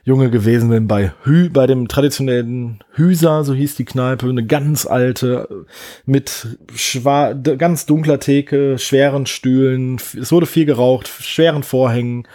Junge 0.06 0.30
gewesen 0.30 0.70
bin 0.70 0.86
bei 0.86 1.12
Hü, 1.24 1.50
bei 1.50 1.66
dem 1.66 1.88
traditionellen 1.88 2.78
Hüser, 2.92 3.42
so 3.42 3.54
hieß 3.54 3.74
die 3.74 3.84
Kneipe, 3.84 4.28
eine 4.28 4.46
ganz 4.46 4.86
alte, 4.86 5.66
mit 6.04 6.46
schwar 6.76 7.34
ganz 7.34 7.86
dunkler 7.86 8.20
Theke, 8.20 8.78
schweren 8.78 9.26
Stühlen, 9.26 9.96
es 9.96 10.30
wurde 10.30 10.46
viel 10.46 10.64
geraucht, 10.64 11.08
schweren 11.08 11.64
Vorhängen. 11.64 12.28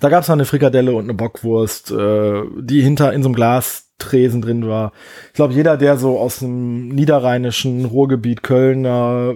Da 0.00 0.08
gab 0.08 0.24
es 0.24 0.30
eine 0.30 0.44
Frikadelle 0.44 0.94
und 0.94 1.04
eine 1.04 1.14
Bockwurst, 1.14 1.92
äh, 1.92 2.42
die 2.58 2.82
hinter 2.82 3.12
in 3.12 3.22
so 3.22 3.28
einem 3.28 3.36
Glas 3.36 3.92
Tresen 3.98 4.42
drin 4.42 4.66
war. 4.66 4.90
Ich 5.28 5.34
glaube, 5.34 5.54
jeder, 5.54 5.76
der 5.76 5.96
so 5.96 6.18
aus 6.18 6.40
dem 6.40 6.88
niederrheinischen 6.88 7.84
Ruhrgebiet, 7.84 8.42
Kölner 8.42 9.32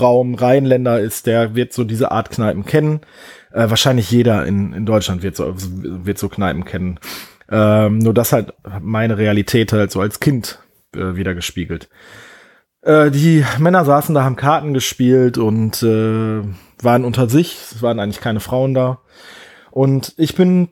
Raum, 0.00 0.36
Rheinländer 0.36 1.00
ist, 1.00 1.26
der 1.26 1.56
wird 1.56 1.72
so 1.72 1.82
diese 1.82 2.12
Art 2.12 2.30
Kneipen 2.30 2.64
kennen. 2.64 3.00
Äh, 3.54 3.70
wahrscheinlich 3.70 4.10
jeder 4.10 4.44
in, 4.44 4.72
in 4.72 4.84
Deutschland 4.84 5.22
wird 5.22 5.36
so, 5.36 5.54
wird 5.56 6.18
so 6.18 6.28
Kneipen 6.28 6.64
kennen. 6.64 6.98
Ähm, 7.48 7.98
nur 7.98 8.12
das 8.12 8.32
halt 8.32 8.52
meine 8.80 9.16
Realität 9.16 9.72
halt 9.72 9.92
so 9.92 10.00
als 10.00 10.18
Kind 10.18 10.58
äh, 10.96 11.14
wieder 11.14 11.36
gespiegelt. 11.36 11.88
Äh, 12.82 13.12
die 13.12 13.44
Männer 13.58 13.84
saßen 13.84 14.12
da, 14.12 14.24
haben 14.24 14.34
Karten 14.34 14.74
gespielt 14.74 15.38
und 15.38 15.84
äh, 15.84 16.42
waren 16.82 17.04
unter 17.04 17.28
sich. 17.28 17.56
Es 17.70 17.80
waren 17.80 18.00
eigentlich 18.00 18.20
keine 18.20 18.40
Frauen 18.40 18.74
da. 18.74 19.02
Und 19.70 20.14
ich 20.16 20.34
bin 20.34 20.70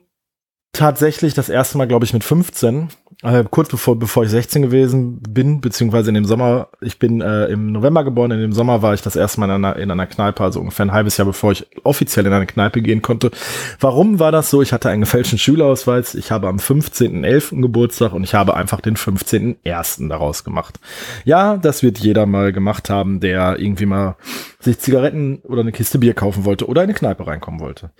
tatsächlich 0.73 1.33
das 1.33 1.49
erste 1.49 1.77
Mal, 1.77 1.87
glaube 1.87 2.05
ich, 2.05 2.13
mit 2.13 2.23
15 2.23 2.89
äh, 3.23 3.45
kurz 3.49 3.69
bevor, 3.69 3.97
bevor 3.97 4.25
ich 4.25 4.29
16 4.31 4.63
gewesen 4.63 5.21
bin, 5.21 5.61
beziehungsweise 5.61 6.09
in 6.09 6.15
dem 6.15 6.25
Sommer, 6.25 6.67
ich 6.81 6.99
bin 6.99 7.21
äh, 7.21 7.45
im 7.45 7.71
November 7.71 8.03
geboren, 8.03 8.31
in 8.31 8.41
dem 8.41 8.51
Sommer 8.51 8.81
war 8.81 8.93
ich 8.93 9.01
das 9.01 9.15
erste 9.15 9.39
Mal 9.39 9.45
in 9.45 9.51
einer, 9.51 9.75
in 9.77 9.89
einer 9.91 10.07
Kneipe, 10.07 10.43
also 10.43 10.59
ungefähr 10.59 10.85
ein 10.85 10.91
halbes 10.91 11.15
Jahr 11.15 11.25
bevor 11.25 11.53
ich 11.53 11.65
offiziell 11.83 12.25
in 12.25 12.33
eine 12.33 12.45
Kneipe 12.45 12.81
gehen 12.81 13.01
konnte. 13.01 13.31
Warum 13.79 14.19
war 14.19 14.33
das 14.33 14.49
so? 14.49 14.61
Ich 14.61 14.73
hatte 14.73 14.89
einen 14.89 15.01
gefälschten 15.01 15.39
Schülerausweis, 15.39 16.15
ich 16.15 16.31
habe 16.31 16.49
am 16.49 16.57
15.11. 16.57 17.61
Geburtstag 17.61 18.11
und 18.11 18.25
ich 18.25 18.33
habe 18.33 18.55
einfach 18.55 18.81
den 18.81 18.97
15.01. 18.97 20.09
daraus 20.09 20.43
gemacht. 20.43 20.81
Ja, 21.23 21.55
das 21.55 21.81
wird 21.81 21.99
jeder 21.99 22.25
mal 22.25 22.51
gemacht 22.51 22.89
haben, 22.89 23.21
der 23.21 23.57
irgendwie 23.57 23.85
mal 23.85 24.17
sich 24.63 24.79
Zigaretten 24.79 25.39
oder 25.39 25.61
eine 25.61 25.71
Kiste 25.71 25.99
Bier 25.99 26.13
kaufen 26.13 26.45
wollte 26.45 26.67
oder 26.67 26.81
in 26.81 26.89
eine 26.89 26.97
Kneipe 26.97 27.27
reinkommen 27.27 27.59
wollte. 27.59 27.91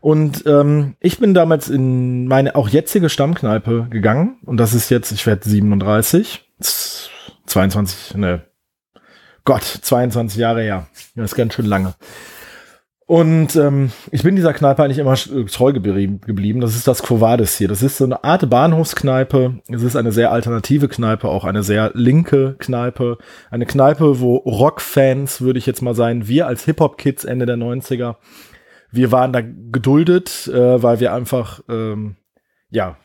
Und 0.00 0.44
ähm, 0.46 0.94
ich 1.00 1.18
bin 1.18 1.34
damals 1.34 1.68
in 1.68 2.26
meine 2.26 2.54
auch 2.54 2.68
jetzige 2.68 3.08
Stammkneipe 3.08 3.86
gegangen 3.90 4.38
und 4.44 4.58
das 4.58 4.74
ist 4.74 4.90
jetzt, 4.90 5.12
ich 5.12 5.26
werde 5.26 5.48
37, 5.48 6.44
22, 7.46 8.14
ne, 8.16 8.44
Gott, 9.44 9.62
22 9.64 10.38
Jahre 10.38 10.62
her. 10.62 10.88
Das 11.14 11.32
ist 11.32 11.36
ganz 11.36 11.54
schön 11.54 11.66
lange. 11.66 11.94
Und 13.08 13.56
ähm, 13.56 13.90
ich 14.12 14.22
bin 14.22 14.36
dieser 14.36 14.52
Kneipe 14.52 14.84
eigentlich 14.84 14.98
immer 14.98 15.16
treu 15.16 15.72
geblieben. 15.72 16.60
Das 16.60 16.76
ist 16.76 16.86
das 16.86 17.02
Quo 17.02 17.20
Vadis 17.20 17.56
hier. 17.56 17.66
Das 17.66 17.82
ist 17.82 17.96
so 17.96 18.04
eine 18.04 18.22
Art 18.22 18.48
Bahnhofskneipe. 18.48 19.54
Es 19.68 19.82
ist 19.82 19.96
eine 19.96 20.12
sehr 20.12 20.30
alternative 20.30 20.88
Kneipe, 20.88 21.26
auch 21.26 21.44
eine 21.44 21.62
sehr 21.62 21.90
linke 21.94 22.54
Kneipe. 22.58 23.18
Eine 23.50 23.66
Kneipe, 23.66 24.20
wo 24.20 24.36
Rockfans, 24.36 25.40
würde 25.40 25.58
ich 25.58 25.66
jetzt 25.66 25.82
mal 25.82 25.94
sagen, 25.96 26.28
wir 26.28 26.46
als 26.46 26.64
Hip-Hop-Kids 26.66 27.24
Ende 27.24 27.46
der 27.46 27.56
90er 27.56 28.16
wir 28.90 29.12
waren 29.12 29.32
da 29.32 29.40
geduldet, 29.42 30.48
äh, 30.48 30.82
weil 30.82 31.00
wir 31.00 31.12
einfach, 31.12 31.60
ähm, 31.68 32.16
ja, 32.70 32.96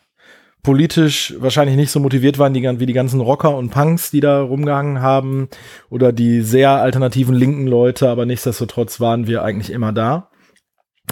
politisch 0.64 1.34
wahrscheinlich 1.38 1.76
nicht 1.76 1.92
so 1.92 2.00
motiviert 2.00 2.40
waren 2.40 2.52
die, 2.52 2.62
wie 2.80 2.86
die 2.86 2.92
ganzen 2.92 3.20
Rocker 3.20 3.56
und 3.56 3.70
Punks, 3.70 4.10
die 4.10 4.18
da 4.18 4.42
rumgehangen 4.42 5.00
haben 5.00 5.48
oder 5.90 6.12
die 6.12 6.40
sehr 6.40 6.70
alternativen 6.70 7.36
linken 7.36 7.68
Leute, 7.68 8.08
aber 8.08 8.26
nichtsdestotrotz 8.26 8.98
waren 8.98 9.28
wir 9.28 9.44
eigentlich 9.44 9.70
immer 9.70 9.92
da. 9.92 10.30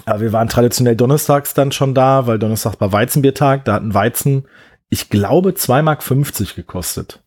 Aber 0.06 0.20
wir 0.20 0.32
waren 0.32 0.48
traditionell 0.48 0.96
donnerstags 0.96 1.54
dann 1.54 1.70
schon 1.70 1.94
da, 1.94 2.26
weil 2.26 2.40
Donnerstag 2.40 2.80
war 2.80 2.92
Weizenbiertag, 2.92 3.64
da 3.64 3.74
hatten 3.74 3.94
Weizen, 3.94 4.48
ich 4.88 5.08
glaube, 5.10 5.50
2,50 5.50 5.82
Mark 5.82 6.56
gekostet 6.56 7.22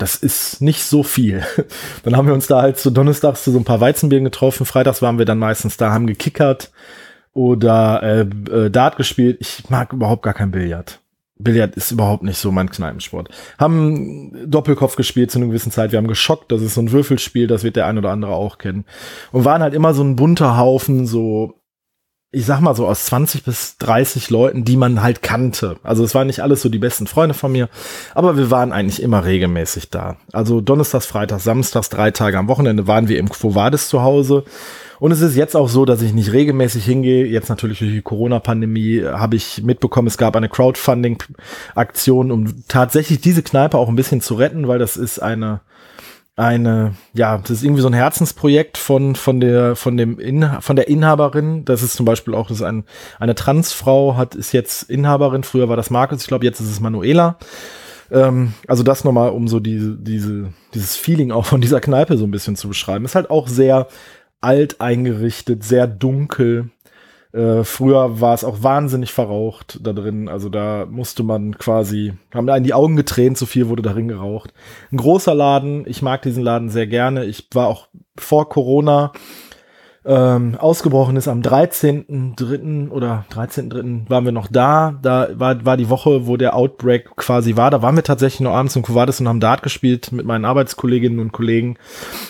das 0.00 0.16
ist 0.16 0.62
nicht 0.62 0.82
so 0.82 1.02
viel. 1.02 1.44
Dann 2.02 2.16
haben 2.16 2.26
wir 2.26 2.34
uns 2.34 2.46
da 2.46 2.62
halt 2.62 2.78
so 2.78 2.90
donnerstags 2.90 3.44
zu 3.44 3.52
so 3.52 3.58
ein 3.58 3.64
paar 3.64 3.80
Weizenbieren 3.80 4.24
getroffen. 4.24 4.66
Freitags 4.66 5.02
waren 5.02 5.18
wir 5.18 5.26
dann 5.26 5.38
meistens 5.38 5.76
da, 5.76 5.92
haben 5.92 6.06
gekickert 6.06 6.72
oder 7.32 8.02
äh, 8.02 8.20
äh, 8.20 8.70
Dart 8.70 8.96
gespielt. 8.96 9.38
Ich 9.40 9.68
mag 9.68 9.92
überhaupt 9.92 10.22
gar 10.22 10.34
kein 10.34 10.50
Billard. 10.50 10.99
Billard 11.42 11.76
ist 11.76 11.90
überhaupt 11.90 12.22
nicht 12.22 12.38
so 12.38 12.52
mein 12.52 12.70
Kneipensport. 12.70 13.28
Haben 13.58 14.50
Doppelkopf 14.50 14.96
gespielt 14.96 15.30
zu 15.30 15.38
einer 15.38 15.48
gewissen 15.48 15.72
Zeit. 15.72 15.92
Wir 15.92 15.98
haben 15.98 16.08
geschockt. 16.08 16.52
Das 16.52 16.62
ist 16.62 16.74
so 16.74 16.80
ein 16.80 16.92
Würfelspiel. 16.92 17.46
Das 17.46 17.64
wird 17.64 17.76
der 17.76 17.86
ein 17.86 17.98
oder 17.98 18.10
andere 18.10 18.32
auch 18.32 18.58
kennen. 18.58 18.84
Und 19.32 19.44
waren 19.44 19.62
halt 19.62 19.74
immer 19.74 19.94
so 19.94 20.02
ein 20.02 20.16
bunter 20.16 20.56
Haufen, 20.56 21.06
so 21.06 21.59
ich 22.32 22.46
sag 22.46 22.60
mal 22.60 22.76
so 22.76 22.86
aus 22.86 23.06
20 23.06 23.42
bis 23.42 23.76
30 23.78 24.30
Leuten, 24.30 24.64
die 24.64 24.76
man 24.76 25.02
halt 25.02 25.20
kannte. 25.20 25.76
Also 25.82 26.04
es 26.04 26.14
waren 26.14 26.28
nicht 26.28 26.42
alles 26.42 26.62
so 26.62 26.68
die 26.68 26.78
besten 26.78 27.08
Freunde 27.08 27.34
von 27.34 27.50
mir, 27.50 27.68
aber 28.14 28.36
wir 28.36 28.52
waren 28.52 28.72
eigentlich 28.72 29.02
immer 29.02 29.24
regelmäßig 29.24 29.90
da. 29.90 30.16
Also 30.32 30.60
Donnerstags, 30.60 31.06
Freitags, 31.06 31.42
Samstags, 31.42 31.88
drei 31.88 32.12
Tage 32.12 32.38
am 32.38 32.46
Wochenende 32.46 32.86
waren 32.86 33.08
wir 33.08 33.18
im 33.18 33.28
Quo 33.28 33.56
Vadis 33.56 33.88
zu 33.88 34.02
Hause. 34.02 34.44
Und 35.00 35.12
es 35.12 35.22
ist 35.22 35.34
jetzt 35.34 35.56
auch 35.56 35.68
so, 35.68 35.84
dass 35.86 36.02
ich 36.02 36.12
nicht 36.12 36.30
regelmäßig 36.30 36.84
hingehe. 36.84 37.26
Jetzt 37.26 37.48
natürlich 37.48 37.78
durch 37.80 37.90
die 37.90 38.02
Corona-Pandemie 38.02 39.02
habe 39.02 39.34
ich 39.34 39.62
mitbekommen, 39.64 40.06
es 40.06 40.18
gab 40.18 40.36
eine 40.36 40.50
Crowdfunding-Aktion, 40.50 42.30
um 42.30 42.64
tatsächlich 42.68 43.20
diese 43.20 43.42
Kneipe 43.42 43.78
auch 43.78 43.88
ein 43.88 43.96
bisschen 43.96 44.20
zu 44.20 44.34
retten, 44.34 44.68
weil 44.68 44.78
das 44.78 44.96
ist 44.96 45.18
eine 45.18 45.62
eine, 46.40 46.94
ja, 47.12 47.36
das 47.36 47.50
ist 47.50 47.62
irgendwie 47.62 47.82
so 47.82 47.88
ein 47.88 47.92
Herzensprojekt 47.92 48.78
von, 48.78 49.14
von 49.14 49.40
der, 49.40 49.76
von 49.76 49.98
dem, 49.98 50.18
In, 50.18 50.48
von 50.60 50.74
der 50.74 50.88
Inhaberin. 50.88 51.66
Das 51.66 51.82
ist 51.82 51.94
zum 51.94 52.06
Beispiel 52.06 52.34
auch, 52.34 52.48
das 52.48 52.58
ist 52.58 52.62
ein, 52.62 52.84
eine 53.18 53.34
Transfrau 53.34 54.16
hat, 54.16 54.34
ist 54.34 54.52
jetzt 54.52 54.84
Inhaberin. 54.84 55.44
Früher 55.44 55.68
war 55.68 55.76
das 55.76 55.90
Markus, 55.90 56.22
ich 56.22 56.28
glaube, 56.28 56.46
jetzt 56.46 56.58
ist 56.60 56.70
es 56.70 56.80
Manuela. 56.80 57.36
Ähm, 58.10 58.54
also 58.66 58.82
das 58.82 59.04
nochmal, 59.04 59.30
um 59.30 59.48
so 59.48 59.60
diese, 59.60 59.96
diese, 59.96 60.48
dieses 60.72 60.96
Feeling 60.96 61.30
auch 61.30 61.44
von 61.44 61.60
dieser 61.60 61.80
Kneipe 61.80 62.16
so 62.16 62.24
ein 62.24 62.30
bisschen 62.30 62.56
zu 62.56 62.68
beschreiben. 62.68 63.04
Ist 63.04 63.16
halt 63.16 63.28
auch 63.28 63.46
sehr 63.46 63.88
alt 64.40 64.80
eingerichtet, 64.80 65.62
sehr 65.62 65.86
dunkel. 65.86 66.70
Äh, 67.32 67.62
früher 67.62 68.20
war 68.20 68.34
es 68.34 68.44
auch 68.44 68.62
wahnsinnig 68.62 69.12
verraucht 69.12 69.78
da 69.82 69.92
drin. 69.92 70.28
Also 70.28 70.48
da 70.48 70.86
musste 70.90 71.22
man 71.22 71.56
quasi, 71.58 72.14
haben 72.34 72.46
da 72.46 72.56
in 72.56 72.64
die 72.64 72.74
Augen 72.74 72.96
getränt, 72.96 73.38
so 73.38 73.46
viel 73.46 73.68
wurde 73.68 73.82
darin 73.82 74.08
geraucht. 74.08 74.52
Ein 74.90 74.96
großer 74.96 75.34
Laden. 75.34 75.86
Ich 75.86 76.02
mag 76.02 76.22
diesen 76.22 76.42
Laden 76.42 76.70
sehr 76.70 76.86
gerne. 76.86 77.24
Ich 77.24 77.48
war 77.52 77.68
auch 77.68 77.88
vor 78.16 78.48
Corona 78.48 79.12
ähm, 80.02 80.56
ausgebrochen 80.58 81.16
ist 81.16 81.28
am 81.28 81.42
13.3. 81.42 82.90
oder 82.90 83.26
13.3. 83.32 84.08
waren 84.08 84.24
wir 84.24 84.32
noch 84.32 84.48
da. 84.48 84.98
Da 85.02 85.28
war, 85.34 85.64
war 85.66 85.76
die 85.76 85.90
Woche, 85.90 86.26
wo 86.26 86.38
der 86.38 86.56
Outbreak 86.56 87.16
quasi 87.16 87.56
war. 87.56 87.70
Da 87.70 87.82
waren 87.82 87.96
wir 87.96 88.02
tatsächlich 88.02 88.40
noch 88.40 88.54
abends 88.54 88.76
im 88.76 88.82
Covadis 88.82 89.20
und 89.20 89.28
haben 89.28 89.40
Dart 89.40 89.62
gespielt 89.62 90.10
mit 90.10 90.24
meinen 90.24 90.46
Arbeitskolleginnen 90.46 91.18
und 91.18 91.32
Kollegen. 91.32 91.76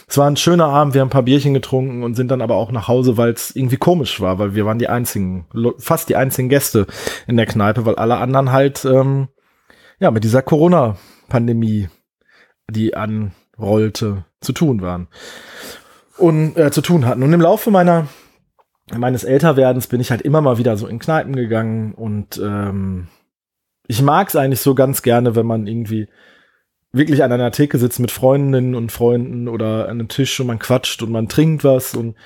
Es 0.09 0.19
war 0.19 0.29
ein 0.29 0.37
schöner 0.37 0.67
Abend, 0.67 0.95
wir 0.95 1.01
haben 1.01 1.09
ein 1.09 1.13
paar 1.13 1.23
Bierchen 1.23 1.55
getrunken 1.55 2.03
und 2.03 2.17
sind 2.17 2.33
dann 2.33 2.43
aber 2.43 2.57
auch 2.57 2.73
nach 2.73 2.89
Hause, 2.89 3.17
weil 3.17 3.31
es 3.31 3.55
irgendwie 3.55 3.77
komisch 3.77 4.21
war, 4.21 4.41
weil 4.41 4.57
wir 4.57 4.67
waren 4.67 4.81
die 4.81 4.89
einzigen, 4.89 5.47
fast 5.79 6.09
die 6.09 6.17
einzigen 6.17 6.49
Gäste 6.49 6.89
in 7.29 7.37
der 7.37 7.47
Kneipe, 7.47 7.87
weil 7.87 7.95
alle 7.95 8.17
anderen 8.17 8.51
halt 8.51 8.85
ähm, 8.85 9.29
ja 10.01 10.11
mit 10.11 10.25
dieser 10.25 10.43
Corona-Pandemie, 10.43 11.89
die 12.69 12.97
anrollte, 12.97 14.25
zu 14.41 14.53
tun 14.53 14.81
waren 14.81 15.07
und 16.21 16.57
äh, 16.57 16.71
zu 16.71 16.81
tun 16.81 17.07
hatten. 17.07 17.23
Und 17.23 17.33
im 17.33 17.41
Laufe 17.41 17.71
meiner 17.71 18.09
meines 18.97 19.25
Älterwerdens 19.25 19.87
bin 19.87 20.01
ich 20.01 20.11
halt 20.11 20.23
immer 20.23 20.41
mal 20.41 20.59
wieder 20.59 20.77
so 20.77 20.87
in 20.87 20.99
Kneipen 20.99 21.37
gegangen 21.37 21.95
und 21.95 22.41
ähm, 22.43 23.07
ich 23.87 24.03
mag 24.03 24.29
es 24.29 24.37
eigentlich 24.37 24.61
so 24.61 24.75
ganz 24.75 25.03
gerne, 25.03 25.37
wenn 25.37 25.47
man 25.47 25.67
irgendwie 25.67 26.09
wirklich 26.93 27.23
an 27.23 27.33
einer 27.33 27.53
Theke 27.53 27.79
sitzt 27.79 28.01
mit 28.01 28.11
Freundinnen 28.11 28.75
und 28.75 28.91
Freunden 28.91 29.49
oder 29.49 29.85
an 29.85 29.91
einem 29.91 30.09
Tisch 30.09 30.41
und 30.41 30.49
man 30.49 30.59
quatscht 30.59 31.03
und 31.03 31.13
man 31.13 31.29
trinkt 31.29 31.63
was 31.63 31.95
und 31.95 32.17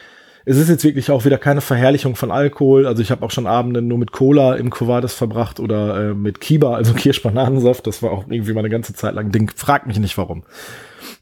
es 0.47 0.59
ist 0.59 0.69
jetzt 0.69 0.85
wirklich 0.85 1.11
auch 1.11 1.25
wieder 1.25 1.39
keine 1.39 1.63
Verherrlichung 1.63 2.17
von 2.17 2.31
Alkohol. 2.31 2.87
Also 2.87 3.01
ich 3.01 3.11
habe 3.11 3.25
auch 3.25 3.31
schon 3.31 3.47
Abende 3.47 3.81
nur 3.81 3.97
mit 3.97 4.13
Cola 4.13 4.57
im 4.57 4.69
Covades 4.69 5.15
verbracht 5.15 5.59
oder 5.59 6.11
äh, 6.11 6.15
mit 6.15 6.41
Kiba, 6.41 6.75
also 6.75 6.93
Kirschbananensaft. 6.95 7.87
Das 7.87 8.03
war 8.03 8.11
auch 8.11 8.27
irgendwie 8.29 8.53
meine 8.53 8.69
ganze 8.69 8.93
Zeit 8.93 9.15
lang 9.15 9.33
Ding. 9.33 9.51
Frag 9.55 9.87
mich 9.87 9.99
nicht 9.99 10.19
warum. 10.19 10.45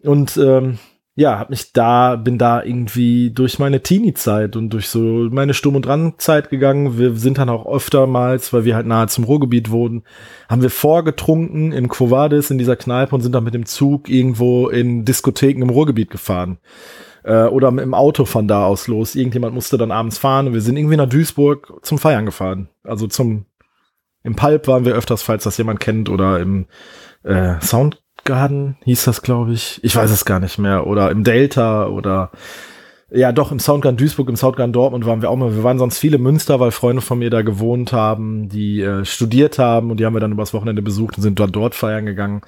Und 0.02 0.36
ähm, 0.36 0.78
ja, 1.14 1.38
hab 1.38 1.50
mich 1.50 1.72
da, 1.72 2.16
bin 2.16 2.38
da 2.38 2.62
irgendwie 2.62 3.30
durch 3.30 3.58
meine 3.58 3.82
Teenie-Zeit 3.82 4.56
und 4.56 4.70
durch 4.70 4.88
so 4.88 5.28
meine 5.30 5.52
Sturm- 5.52 5.76
und 5.76 5.86
Rand-Zeit 5.86 6.48
gegangen. 6.48 6.96
Wir 6.96 7.14
sind 7.16 7.36
dann 7.36 7.50
auch 7.50 7.66
öftermals, 7.66 8.52
weil 8.52 8.64
wir 8.64 8.74
halt 8.74 8.86
nahe 8.86 9.08
zum 9.08 9.24
Ruhrgebiet 9.24 9.70
wohnen, 9.70 10.04
haben 10.48 10.62
wir 10.62 10.70
vorgetrunken 10.70 11.72
in 11.72 11.88
Quo 11.88 12.10
Vadis 12.10 12.50
in 12.50 12.56
dieser 12.56 12.76
Kneipe 12.76 13.14
und 13.14 13.20
sind 13.20 13.34
dann 13.34 13.44
mit 13.44 13.52
dem 13.52 13.66
Zug 13.66 14.08
irgendwo 14.08 14.68
in 14.68 15.04
Diskotheken 15.04 15.60
im 15.60 15.70
Ruhrgebiet 15.70 16.10
gefahren. 16.10 16.58
Äh, 17.24 17.44
oder 17.44 17.68
im 17.68 17.94
Auto 17.94 18.24
von 18.24 18.48
da 18.48 18.64
aus 18.64 18.88
los. 18.88 19.14
Irgendjemand 19.14 19.54
musste 19.54 19.76
dann 19.76 19.92
abends 19.92 20.16
fahren 20.16 20.46
und 20.46 20.54
wir 20.54 20.62
sind 20.62 20.78
irgendwie 20.78 20.96
nach 20.96 21.08
Duisburg 21.08 21.74
zum 21.82 21.98
Feiern 21.98 22.24
gefahren. 22.24 22.70
Also 22.84 23.06
zum, 23.06 23.44
im 24.22 24.34
Pulp 24.34 24.66
waren 24.66 24.86
wir 24.86 24.94
öfters, 24.94 25.22
falls 25.22 25.44
das 25.44 25.58
jemand 25.58 25.78
kennt, 25.78 26.08
oder 26.08 26.40
im 26.40 26.66
äh, 27.22 27.60
Sound 27.60 28.01
Garden 28.24 28.76
hieß 28.84 29.04
das, 29.04 29.22
glaube 29.22 29.52
ich. 29.52 29.80
Ich 29.82 29.94
weiß 29.96 30.10
es 30.10 30.24
gar 30.24 30.40
nicht 30.40 30.58
mehr. 30.58 30.86
Oder 30.86 31.10
im 31.10 31.24
Delta 31.24 31.86
oder 31.86 32.30
Ja, 33.10 33.30
doch, 33.32 33.52
im 33.52 33.58
Soundgarden 33.58 33.98
Duisburg, 33.98 34.28
im 34.28 34.36
Soundgarden 34.36 34.72
Dortmund 34.72 35.04
waren 35.04 35.20
wir 35.20 35.28
auch 35.30 35.36
mal. 35.36 35.54
Wir 35.54 35.64
waren 35.64 35.78
sonst 35.78 35.98
viele 35.98 36.18
Münster, 36.18 36.60
weil 36.60 36.70
Freunde 36.70 37.02
von 37.02 37.18
mir 37.18 37.28
da 37.30 37.42
gewohnt 37.42 37.92
haben, 37.92 38.48
die 38.48 38.80
äh, 38.80 39.04
studiert 39.04 39.58
haben 39.58 39.90
und 39.90 39.98
die 40.00 40.06
haben 40.06 40.14
wir 40.14 40.20
dann 40.20 40.32
übers 40.32 40.54
Wochenende 40.54 40.80
besucht 40.82 41.16
und 41.16 41.22
sind 41.22 41.38
dort, 41.38 41.54
dort 41.54 41.74
feiern 41.74 42.06
gegangen. 42.06 42.40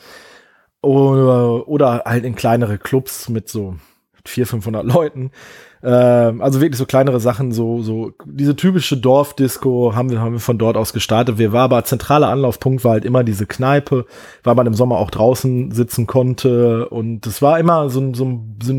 Oder, 0.80 1.68
oder 1.68 2.02
halt 2.06 2.24
in 2.24 2.34
kleinere 2.34 2.78
Clubs 2.78 3.28
mit 3.28 3.48
so 3.48 3.76
400, 4.26 4.50
500 4.50 4.84
Leuten. 4.84 5.30
Ähm, 5.82 6.40
also 6.40 6.60
wirklich 6.62 6.78
so 6.78 6.86
kleinere 6.86 7.20
Sachen, 7.20 7.52
so, 7.52 7.82
so 7.82 8.12
diese 8.24 8.56
typische 8.56 8.96
Dorfdisco 8.96 9.94
haben 9.94 10.10
wir, 10.10 10.20
haben 10.20 10.32
wir 10.32 10.40
von 10.40 10.56
dort 10.56 10.78
aus 10.78 10.94
gestartet. 10.94 11.36
Wir 11.36 11.52
war 11.52 11.64
aber 11.64 11.84
zentraler 11.84 12.30
Anlaufpunkt 12.30 12.84
war 12.84 12.92
halt 12.92 13.04
immer 13.04 13.22
diese 13.22 13.44
Kneipe, 13.44 14.06
weil 14.42 14.54
man 14.54 14.66
im 14.66 14.74
Sommer 14.74 14.96
auch 14.96 15.10
draußen 15.10 15.72
sitzen 15.72 16.06
konnte 16.06 16.88
und 16.88 17.26
es 17.26 17.42
war 17.42 17.58
immer 17.58 17.90
so, 17.90 18.14
so, 18.14 18.40
so 18.62 18.74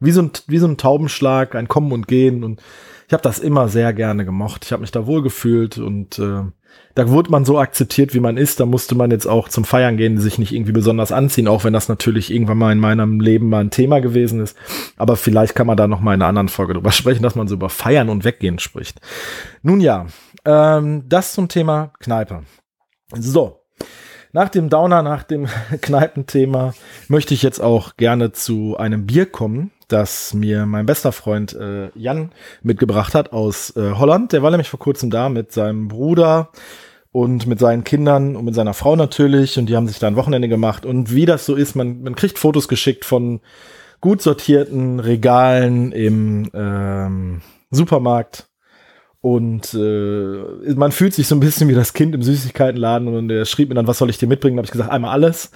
wie 0.00 0.10
so 0.10 0.22
ein, 0.22 0.30
wie 0.48 0.58
so 0.58 0.66
ein 0.66 0.76
Taubenschlag, 0.76 1.54
ein 1.54 1.68
Kommen 1.68 1.92
und 1.92 2.08
Gehen 2.08 2.42
und 2.42 2.60
ich 3.06 3.12
habe 3.12 3.22
das 3.22 3.38
immer 3.38 3.68
sehr 3.68 3.92
gerne 3.92 4.24
gemocht. 4.24 4.64
Ich 4.64 4.72
habe 4.72 4.80
mich 4.80 4.90
da 4.90 5.06
wohl 5.06 5.22
gefühlt 5.22 5.78
und 5.78 6.18
äh, 6.18 6.42
da 6.94 7.08
wurde 7.08 7.30
man 7.30 7.44
so 7.44 7.58
akzeptiert, 7.58 8.14
wie 8.14 8.20
man 8.20 8.36
ist. 8.36 8.60
Da 8.60 8.66
musste 8.66 8.94
man 8.94 9.10
jetzt 9.10 9.26
auch 9.26 9.48
zum 9.48 9.64
Feiern 9.64 9.96
gehen, 9.96 10.18
sich 10.18 10.38
nicht 10.38 10.52
irgendwie 10.52 10.72
besonders 10.72 11.12
anziehen, 11.12 11.48
auch 11.48 11.64
wenn 11.64 11.72
das 11.72 11.88
natürlich 11.88 12.32
irgendwann 12.32 12.58
mal 12.58 12.72
in 12.72 12.78
meinem 12.78 13.20
Leben 13.20 13.48
mal 13.48 13.60
ein 13.60 13.70
Thema 13.70 14.00
gewesen 14.00 14.40
ist. 14.40 14.56
Aber 14.96 15.16
vielleicht 15.16 15.54
kann 15.54 15.66
man 15.66 15.76
da 15.76 15.88
noch 15.88 16.00
mal 16.00 16.14
in 16.14 16.22
einer 16.22 16.28
anderen 16.28 16.48
Folge 16.48 16.74
drüber 16.74 16.92
sprechen, 16.92 17.22
dass 17.22 17.34
man 17.34 17.48
so 17.48 17.56
über 17.56 17.68
Feiern 17.68 18.08
und 18.08 18.24
Weggehen 18.24 18.58
spricht. 18.58 19.00
Nun 19.62 19.80
ja, 19.80 20.06
ähm, 20.44 21.04
das 21.08 21.32
zum 21.32 21.48
Thema 21.48 21.92
Kneipe. 21.98 22.42
So. 23.12 23.60
Nach 24.32 24.48
dem 24.48 24.68
Downer, 24.68 25.02
nach 25.02 25.22
dem 25.22 25.46
Kneipenthema 25.80 26.74
möchte 27.08 27.34
ich 27.34 27.42
jetzt 27.42 27.60
auch 27.60 27.96
gerne 27.96 28.32
zu 28.32 28.76
einem 28.76 29.06
Bier 29.06 29.26
kommen, 29.26 29.70
das 29.94 30.34
mir 30.34 30.66
mein 30.66 30.86
bester 30.86 31.12
Freund 31.12 31.54
äh, 31.54 31.90
Jan 31.94 32.32
mitgebracht 32.62 33.14
hat 33.14 33.32
aus 33.32 33.74
äh, 33.76 33.92
Holland. 33.92 34.32
Der 34.32 34.42
war 34.42 34.50
nämlich 34.50 34.68
vor 34.68 34.80
kurzem 34.80 35.08
da 35.10 35.28
mit 35.28 35.52
seinem 35.52 35.88
Bruder 35.88 36.50
und 37.12 37.46
mit 37.46 37.60
seinen 37.60 37.84
Kindern 37.84 38.34
und 38.34 38.44
mit 38.44 38.56
seiner 38.56 38.74
Frau 38.74 38.96
natürlich 38.96 39.56
und 39.56 39.66
die 39.66 39.76
haben 39.76 39.86
sich 39.86 40.00
da 40.00 40.08
ein 40.08 40.16
Wochenende 40.16 40.48
gemacht 40.48 40.84
und 40.84 41.14
wie 41.14 41.26
das 41.26 41.46
so 41.46 41.54
ist, 41.54 41.76
man, 41.76 42.02
man 42.02 42.16
kriegt 42.16 42.40
Fotos 42.40 42.66
geschickt 42.66 43.04
von 43.04 43.40
gut 44.00 44.20
sortierten 44.20 44.98
Regalen 44.98 45.92
im 45.92 46.50
ähm, 46.52 47.40
Supermarkt 47.70 48.48
und 49.20 49.72
äh, 49.74 50.74
man 50.74 50.90
fühlt 50.90 51.14
sich 51.14 51.28
so 51.28 51.36
ein 51.36 51.40
bisschen 51.40 51.68
wie 51.68 51.74
das 51.74 51.94
Kind 51.94 52.16
im 52.16 52.22
Süßigkeitenladen 52.22 53.06
und 53.08 53.30
er 53.30 53.44
schrieb 53.44 53.68
mir 53.68 53.76
dann, 53.76 53.86
was 53.86 53.98
soll 53.98 54.10
ich 54.10 54.18
dir 54.18 54.26
mitbringen? 54.26 54.56
Da 54.56 54.60
habe 54.60 54.66
ich 54.66 54.72
gesagt, 54.72 54.90
einmal 54.90 55.12
alles. 55.12 55.52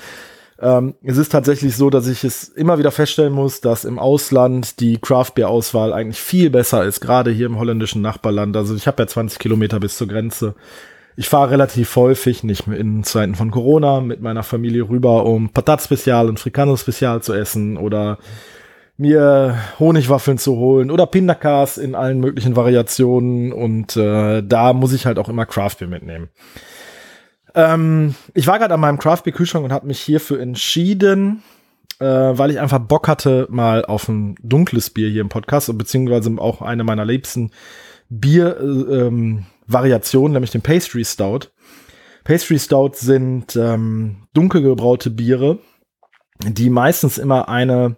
Ähm, 0.60 0.94
es 1.04 1.16
ist 1.16 1.30
tatsächlich 1.30 1.76
so, 1.76 1.88
dass 1.88 2.08
ich 2.08 2.24
es 2.24 2.48
immer 2.48 2.78
wieder 2.78 2.90
feststellen 2.90 3.32
muss, 3.32 3.60
dass 3.60 3.84
im 3.84 3.98
Ausland 3.98 4.80
die 4.80 4.98
Craft 4.98 5.32
Beer 5.36 5.48
Auswahl 5.48 5.92
eigentlich 5.92 6.20
viel 6.20 6.50
besser 6.50 6.84
ist, 6.84 7.00
gerade 7.00 7.30
hier 7.30 7.46
im 7.46 7.58
holländischen 7.58 8.02
Nachbarland. 8.02 8.56
Also 8.56 8.74
ich 8.74 8.86
habe 8.86 9.02
ja 9.02 9.06
20 9.06 9.38
Kilometer 9.38 9.78
bis 9.78 9.96
zur 9.96 10.08
Grenze. 10.08 10.54
Ich 11.16 11.28
fahre 11.28 11.50
relativ 11.50 11.94
häufig, 11.96 12.44
nicht 12.44 12.66
in 12.66 13.04
Zeiten 13.04 13.34
von 13.34 13.50
Corona, 13.50 14.00
mit 14.00 14.20
meiner 14.20 14.42
Familie 14.42 14.88
rüber, 14.88 15.26
um 15.26 15.50
Patat 15.50 15.82
Spezial 15.82 16.28
und 16.28 16.40
Frikandel 16.40 16.76
Spezial 16.76 17.22
zu 17.22 17.32
essen 17.34 17.76
oder 17.76 18.18
mir 18.96 19.56
Honigwaffeln 19.78 20.38
zu 20.38 20.56
holen 20.56 20.90
oder 20.90 21.06
Pindakas 21.06 21.78
in 21.78 21.94
allen 21.94 22.18
möglichen 22.18 22.56
Variationen 22.56 23.52
und 23.52 23.96
äh, 23.96 24.42
da 24.42 24.72
muss 24.72 24.92
ich 24.92 25.06
halt 25.06 25.20
auch 25.20 25.28
immer 25.28 25.46
Craft 25.46 25.76
Beer 25.78 25.88
mitnehmen. 25.88 26.28
Ähm, 27.54 28.14
ich 28.34 28.46
war 28.46 28.58
gerade 28.58 28.74
an 28.74 28.80
meinem 28.80 28.98
Craft 28.98 29.22
Beer 29.24 29.32
Kühlschrank 29.32 29.64
und 29.64 29.72
habe 29.72 29.86
mich 29.86 30.00
hierfür 30.00 30.40
entschieden, 30.40 31.42
äh, 31.98 32.04
weil 32.04 32.50
ich 32.50 32.60
einfach 32.60 32.78
Bock 32.78 33.08
hatte 33.08 33.46
mal 33.50 33.84
auf 33.84 34.08
ein 34.08 34.36
dunkles 34.42 34.90
Bier 34.90 35.08
hier 35.08 35.22
im 35.22 35.28
Podcast 35.28 35.76
beziehungsweise 35.76 36.32
auch 36.38 36.62
eine 36.62 36.84
meiner 36.84 37.04
liebsten 37.04 37.50
Bier-Variationen, 38.10 40.26
äh, 40.26 40.28
ähm, 40.28 40.32
nämlich 40.32 40.50
den 40.50 40.62
Pastry 40.62 41.04
Stout. 41.04 41.50
Pastry 42.24 42.58
Stout 42.58 42.92
sind 42.94 43.56
ähm, 43.56 44.28
dunkel 44.34 44.62
gebraute 44.62 45.10
Biere, 45.10 45.58
die 46.44 46.70
meistens 46.70 47.18
immer 47.18 47.48
eine 47.48 47.96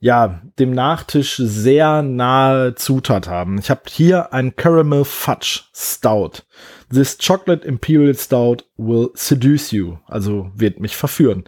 ja, 0.00 0.42
dem 0.58 0.70
Nachtisch 0.70 1.36
sehr 1.36 2.02
nahe 2.02 2.76
Zutat 2.76 3.26
haben. 3.26 3.58
Ich 3.58 3.68
habe 3.68 3.82
hier 3.88 4.32
ein 4.32 4.54
Caramel 4.54 5.04
Fudge 5.04 5.62
Stout. 5.74 6.42
This 6.90 7.18
chocolate 7.18 7.66
imperial 7.66 8.14
stout 8.14 8.64
will 8.76 9.10
seduce 9.14 9.72
you. 9.72 9.98
Also 10.06 10.50
wird 10.54 10.80
mich 10.80 10.96
verführen. 10.96 11.44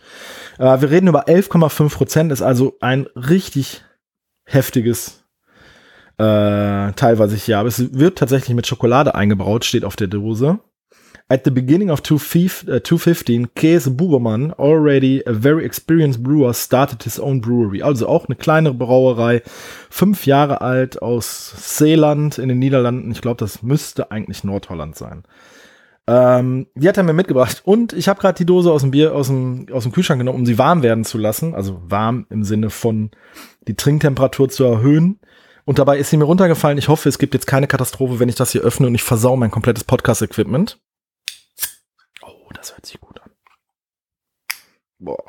Äh, 0.59 0.81
wir 0.81 0.91
reden 0.91 1.09
über 1.09 1.29
11,5 1.29 1.95
Prozent, 1.95 2.33
ist 2.33 2.43
also 2.43 2.77
ein 2.81 3.07
richtig 3.15 3.83
heftiges 4.45 5.25
äh, 6.19 6.93
Teil, 6.93 7.19
was 7.19 7.33
ich 7.33 7.45
hier 7.45 7.57
habe. 7.57 7.69
Es 7.69 7.95
wird 7.95 8.19
tatsächlich 8.19 8.55
mit 8.55 8.67
Schokolade 8.67 9.15
eingebraut, 9.15 9.65
steht 9.65 9.85
auf 9.85 9.97
der 9.97 10.09
Dose. 10.09 10.59
At 11.33 11.45
the 11.45 11.53
beginning 11.53 11.91
of 11.91 12.03
2015, 12.03 13.45
uh, 13.45 13.47
Kees 13.55 13.89
Bubermann, 13.89 14.53
already 14.59 15.23
a 15.27 15.33
very 15.33 15.65
experienced 15.65 16.25
brewer, 16.25 16.53
started 16.53 17.05
his 17.05 17.21
own 17.21 17.41
brewery. 17.41 17.83
Also 17.83 18.09
auch 18.09 18.27
eine 18.27 18.35
kleinere 18.35 18.75
Brauerei, 18.75 19.41
fünf 19.91 20.27
Jahre 20.27 20.61
alt 20.61 21.01
aus 21.01 21.55
Seeland 21.57 22.39
in 22.39 22.49
den 22.49 22.59
Niederlanden. 22.59 23.13
Ich 23.13 23.21
glaube, 23.21 23.37
das 23.37 23.63
müsste 23.63 24.11
eigentlich 24.11 24.43
Nordholland 24.43 24.97
sein. 24.97 25.23
Ähm, 26.09 26.67
die 26.75 26.89
hat 26.89 26.97
er 26.97 27.05
mir 27.05 27.13
mitgebracht 27.13 27.63
und 27.65 27.93
ich 27.93 28.09
habe 28.09 28.21
gerade 28.21 28.37
die 28.37 28.45
Dose 28.47 28.73
aus 28.73 28.81
dem 28.81 28.91
Bier 28.91 29.15
aus 29.15 29.29
dem, 29.29 29.67
aus 29.71 29.85
dem 29.85 29.93
Kühlschrank 29.93 30.19
genommen, 30.19 30.41
um 30.41 30.47
sie 30.47 30.59
warm 30.59 30.83
werden 30.83 31.05
zu 31.05 31.17
lassen. 31.17 31.55
Also 31.55 31.81
warm 31.87 32.27
im 32.31 32.43
Sinne 32.43 32.71
von 32.71 33.13
die 33.69 33.77
Trinktemperatur 33.77 34.49
zu 34.49 34.65
erhöhen. 34.65 35.21
Und 35.65 35.79
dabei 35.79 35.99
ist 35.99 36.11
sie 36.11 36.17
mir 36.17 36.25
runtergefallen. 36.25 36.79
Ich 36.79 36.89
hoffe, 36.89 37.09
es 37.09 37.21
gibt 37.21 37.35
jetzt 37.35 37.47
keine 37.47 37.69
Katastrophe, 37.69 38.19
wenn 38.19 38.29
ich 38.29 38.35
das 38.35 38.51
hier 38.51 38.63
öffne 38.63 38.89
und 38.89 38.97
ich 38.97 39.05
versau 39.05 39.37
mein 39.37 39.53
komplettes 39.53 39.85
Podcast-Equipment. 39.85 40.81
Oh, 42.51 42.55
das 42.55 42.73
hört 42.73 42.87
sich 42.87 43.01
gut 43.01 43.21
an. 43.21 43.31
Boah. 44.99 45.23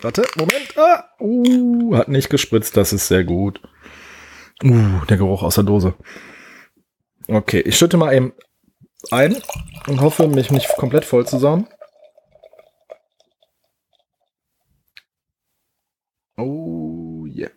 Warte, 0.00 0.24
Moment. 0.36 0.76
Ah, 0.76 1.04
uh, 1.20 1.96
hat 1.96 2.08
nicht 2.08 2.30
gespritzt, 2.30 2.76
das 2.76 2.92
ist 2.92 3.08
sehr 3.08 3.24
gut. 3.24 3.60
Uh, 4.64 5.04
der 5.08 5.16
Geruch 5.16 5.42
aus 5.42 5.56
der 5.56 5.64
Dose. 5.64 5.94
Okay, 7.28 7.60
ich 7.60 7.76
schütte 7.76 7.96
mal 7.96 8.14
eben 8.14 8.32
ein 9.10 9.40
und 9.86 10.00
hoffe, 10.00 10.26
mich 10.28 10.50
nicht 10.50 10.68
komplett 10.76 11.04
voll 11.04 11.26
zu 11.26 11.38
saugen. 11.38 11.68
Oh 16.36 17.26
yeah. 17.26 17.50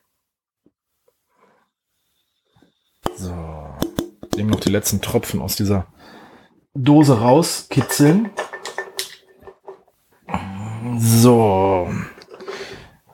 So. 3.15 3.33
Eben 4.37 4.49
noch 4.49 4.59
die 4.59 4.69
letzten 4.69 5.01
Tropfen 5.01 5.41
aus 5.41 5.55
dieser 5.55 5.87
Dose 6.73 7.19
rauskitzeln. 7.19 8.31
So. 10.97 11.89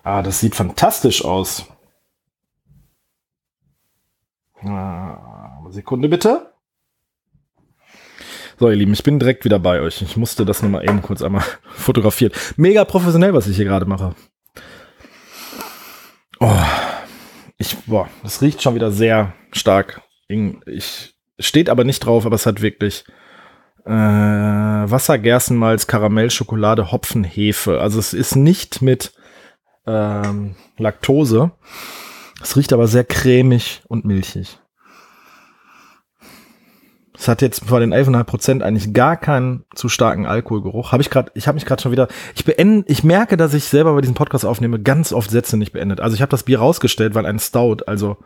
Ah, 0.03 0.21
das 0.21 0.39
sieht 0.39 0.55
fantastisch 0.55 1.23
aus. 1.23 1.65
Ah, 4.63 5.61
Sekunde 5.69 6.09
bitte. 6.09 6.53
So, 8.59 8.69
ihr 8.69 8.75
Lieben, 8.75 8.93
ich 8.93 9.03
bin 9.03 9.19
direkt 9.19 9.45
wieder 9.45 9.57
bei 9.57 9.81
euch. 9.81 10.01
Ich 10.01 10.17
musste 10.17 10.45
das 10.45 10.61
nochmal 10.61 10.83
eben 10.83 11.01
kurz 11.01 11.21
einmal 11.21 11.43
fotografieren. 11.71 12.33
Mega 12.57 12.85
professionell, 12.85 13.33
was 13.33 13.47
ich 13.47 13.55
hier 13.55 13.65
gerade 13.65 13.85
mache. 13.85 14.15
Oh, 16.39 16.59
ich, 17.57 17.77
boah, 17.85 18.09
das 18.23 18.41
riecht 18.41 18.61
schon 18.61 18.75
wieder 18.75 18.91
sehr 18.91 19.33
stark. 19.51 20.01
Ich, 20.65 21.15
steht 21.39 21.69
aber 21.69 21.83
nicht 21.83 21.99
drauf, 21.99 22.25
aber 22.25 22.35
es 22.35 22.45
hat 22.45 22.61
wirklich 22.61 23.03
äh, 23.85 23.91
Wasser, 23.91 25.17
Gerstenmalz, 25.17 25.87
Karamell, 25.87 26.29
Schokolade, 26.29 26.91
Hopfen, 26.91 27.23
Hefe. 27.23 27.79
Also 27.79 27.99
es 27.99 28.13
ist 28.13 28.35
nicht 28.35 28.81
mit 28.81 29.13
ähm, 29.87 30.55
Laktose. 30.77 31.51
Es 32.41 32.57
riecht 32.57 32.73
aber 32.73 32.87
sehr 32.87 33.03
cremig 33.03 33.81
und 33.87 34.05
milchig. 34.05 34.59
Es 37.21 37.27
hat 37.27 37.43
jetzt 37.43 37.65
vor 37.65 37.79
den 37.79 37.93
11,5 37.93 38.23
Prozent 38.23 38.63
eigentlich 38.63 38.93
gar 38.93 39.15
keinen 39.15 39.63
zu 39.75 39.89
starken 39.89 40.25
Alkoholgeruch. 40.25 40.91
Habe 40.91 41.03
ich 41.03 41.11
gerade, 41.11 41.31
ich 41.35 41.47
habe 41.47 41.55
mich 41.55 41.65
gerade 41.65 41.79
schon 41.79 41.91
wieder, 41.91 42.07
ich 42.33 42.45
beende, 42.45 42.83
ich 42.87 43.03
merke, 43.03 43.37
dass 43.37 43.53
ich 43.53 43.65
selber 43.65 43.93
bei 43.93 44.01
diesem 44.01 44.15
Podcast 44.15 44.43
aufnehme, 44.43 44.79
ganz 44.79 45.13
oft 45.13 45.29
Sätze 45.29 45.55
nicht 45.55 45.71
beendet. 45.71 45.99
Also 45.99 46.15
ich 46.15 46.23
habe 46.23 46.31
das 46.31 46.43
Bier 46.43 46.57
rausgestellt, 46.57 47.13
weil 47.13 47.27
ein 47.27 47.37
Stout, 47.37 47.83
also 47.85 48.17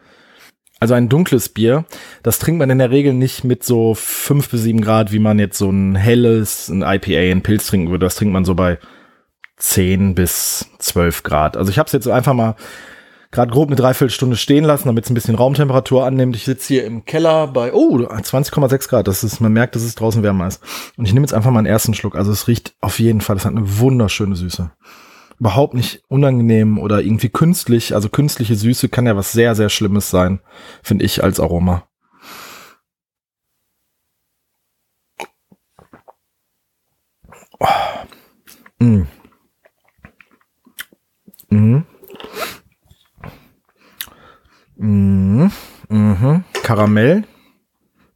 also 0.79 0.93
ein 0.93 1.09
dunkles 1.09 1.49
Bier, 1.49 1.85
das 2.21 2.39
trinkt 2.39 2.59
man 2.59 2.69
in 2.69 2.79
der 2.79 2.91
Regel 2.91 3.13
nicht 3.13 3.43
mit 3.43 3.63
so 3.63 3.95
fünf 3.95 4.49
bis 4.49 4.63
sieben 4.63 4.81
Grad, 4.81 5.11
wie 5.11 5.19
man 5.19 5.39
jetzt 5.39 5.57
so 5.57 5.69
ein 5.69 5.95
helles, 5.95 6.67
ein 6.69 6.81
IPA, 6.81 7.31
ein 7.31 7.43
Pilz 7.43 7.67
trinken 7.67 7.91
würde. 7.91 8.05
Das 8.05 8.15
trinkt 8.15 8.33
man 8.33 8.45
so 8.45 8.55
bei 8.55 8.77
zehn 9.57 10.15
bis 10.15 10.69
zwölf 10.79 11.23
Grad. 11.23 11.55
Also 11.55 11.71
ich 11.71 11.79
habe 11.79 11.87
es 11.87 11.93
jetzt 11.93 12.07
einfach 12.07 12.33
mal 12.33 12.55
gerade 13.31 13.51
grob 13.51 13.67
eine 13.67 13.75
Dreiviertelstunde 13.75 14.37
stehen 14.37 14.63
lassen, 14.63 14.87
damit 14.87 15.05
es 15.05 15.11
ein 15.11 15.13
bisschen 15.13 15.35
Raumtemperatur 15.35 16.05
annimmt. 16.05 16.35
Ich 16.35 16.45
sitze 16.45 16.67
hier 16.73 16.85
im 16.85 17.05
Keller 17.05 17.47
bei, 17.47 17.73
oh, 17.73 17.97
20,6 17.97 18.89
Grad. 18.89 19.07
Das 19.07 19.23
ist, 19.23 19.39
man 19.41 19.53
merkt, 19.53 19.75
dass 19.75 19.83
es 19.83 19.95
draußen 19.95 20.23
wärmer 20.23 20.47
ist. 20.47 20.61
Und 20.97 21.05
ich 21.05 21.13
nehme 21.13 21.25
jetzt 21.25 21.33
einfach 21.33 21.51
mal 21.51 21.59
einen 21.59 21.67
ersten 21.67 21.93
Schluck. 21.93 22.15
Also 22.15 22.31
es 22.31 22.47
riecht 22.47 22.75
auf 22.81 22.99
jeden 22.99 23.21
Fall, 23.21 23.35
es 23.35 23.45
hat 23.45 23.51
eine 23.51 23.79
wunderschöne 23.79 24.35
Süße. 24.35 24.71
Überhaupt 25.39 25.73
nicht 25.73 26.03
unangenehm 26.07 26.77
oder 26.77 27.01
irgendwie 27.01 27.29
künstlich. 27.29 27.93
Also 27.93 28.09
künstliche 28.09 28.55
Süße 28.55 28.89
kann 28.89 29.05
ja 29.05 29.15
was 29.15 29.31
sehr, 29.31 29.55
sehr 29.55 29.69
Schlimmes 29.69 30.09
sein, 30.09 30.39
finde 30.83 31.05
ich 31.05 31.23
als 31.23 31.39
Aroma. 31.39 31.87
Oh. 37.59 37.67
Mm. 38.79 39.07
Mm. 41.49 41.83
Mm. 44.77 45.49
Mhm. 45.89 46.43
Karamell. 46.63 47.23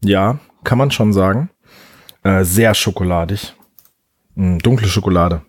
Ja, 0.03 0.39
kann 0.63 0.77
man 0.77 0.91
schon 0.91 1.13
sagen. 1.13 1.49
Äh, 2.23 2.43
sehr 2.43 2.73
schokoladig. 2.73 3.55
Mm, 4.36 4.58
dunkle 4.60 4.88
Schokolade. 4.88 5.41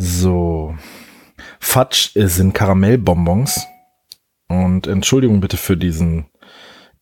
So. 0.00 0.74
Fudge 1.58 2.10
sind 2.14 2.54
Karamellbonbons. 2.54 3.66
Und 4.48 4.86
Entschuldigung 4.86 5.40
bitte 5.40 5.56
für 5.56 5.76
diesen 5.76 6.26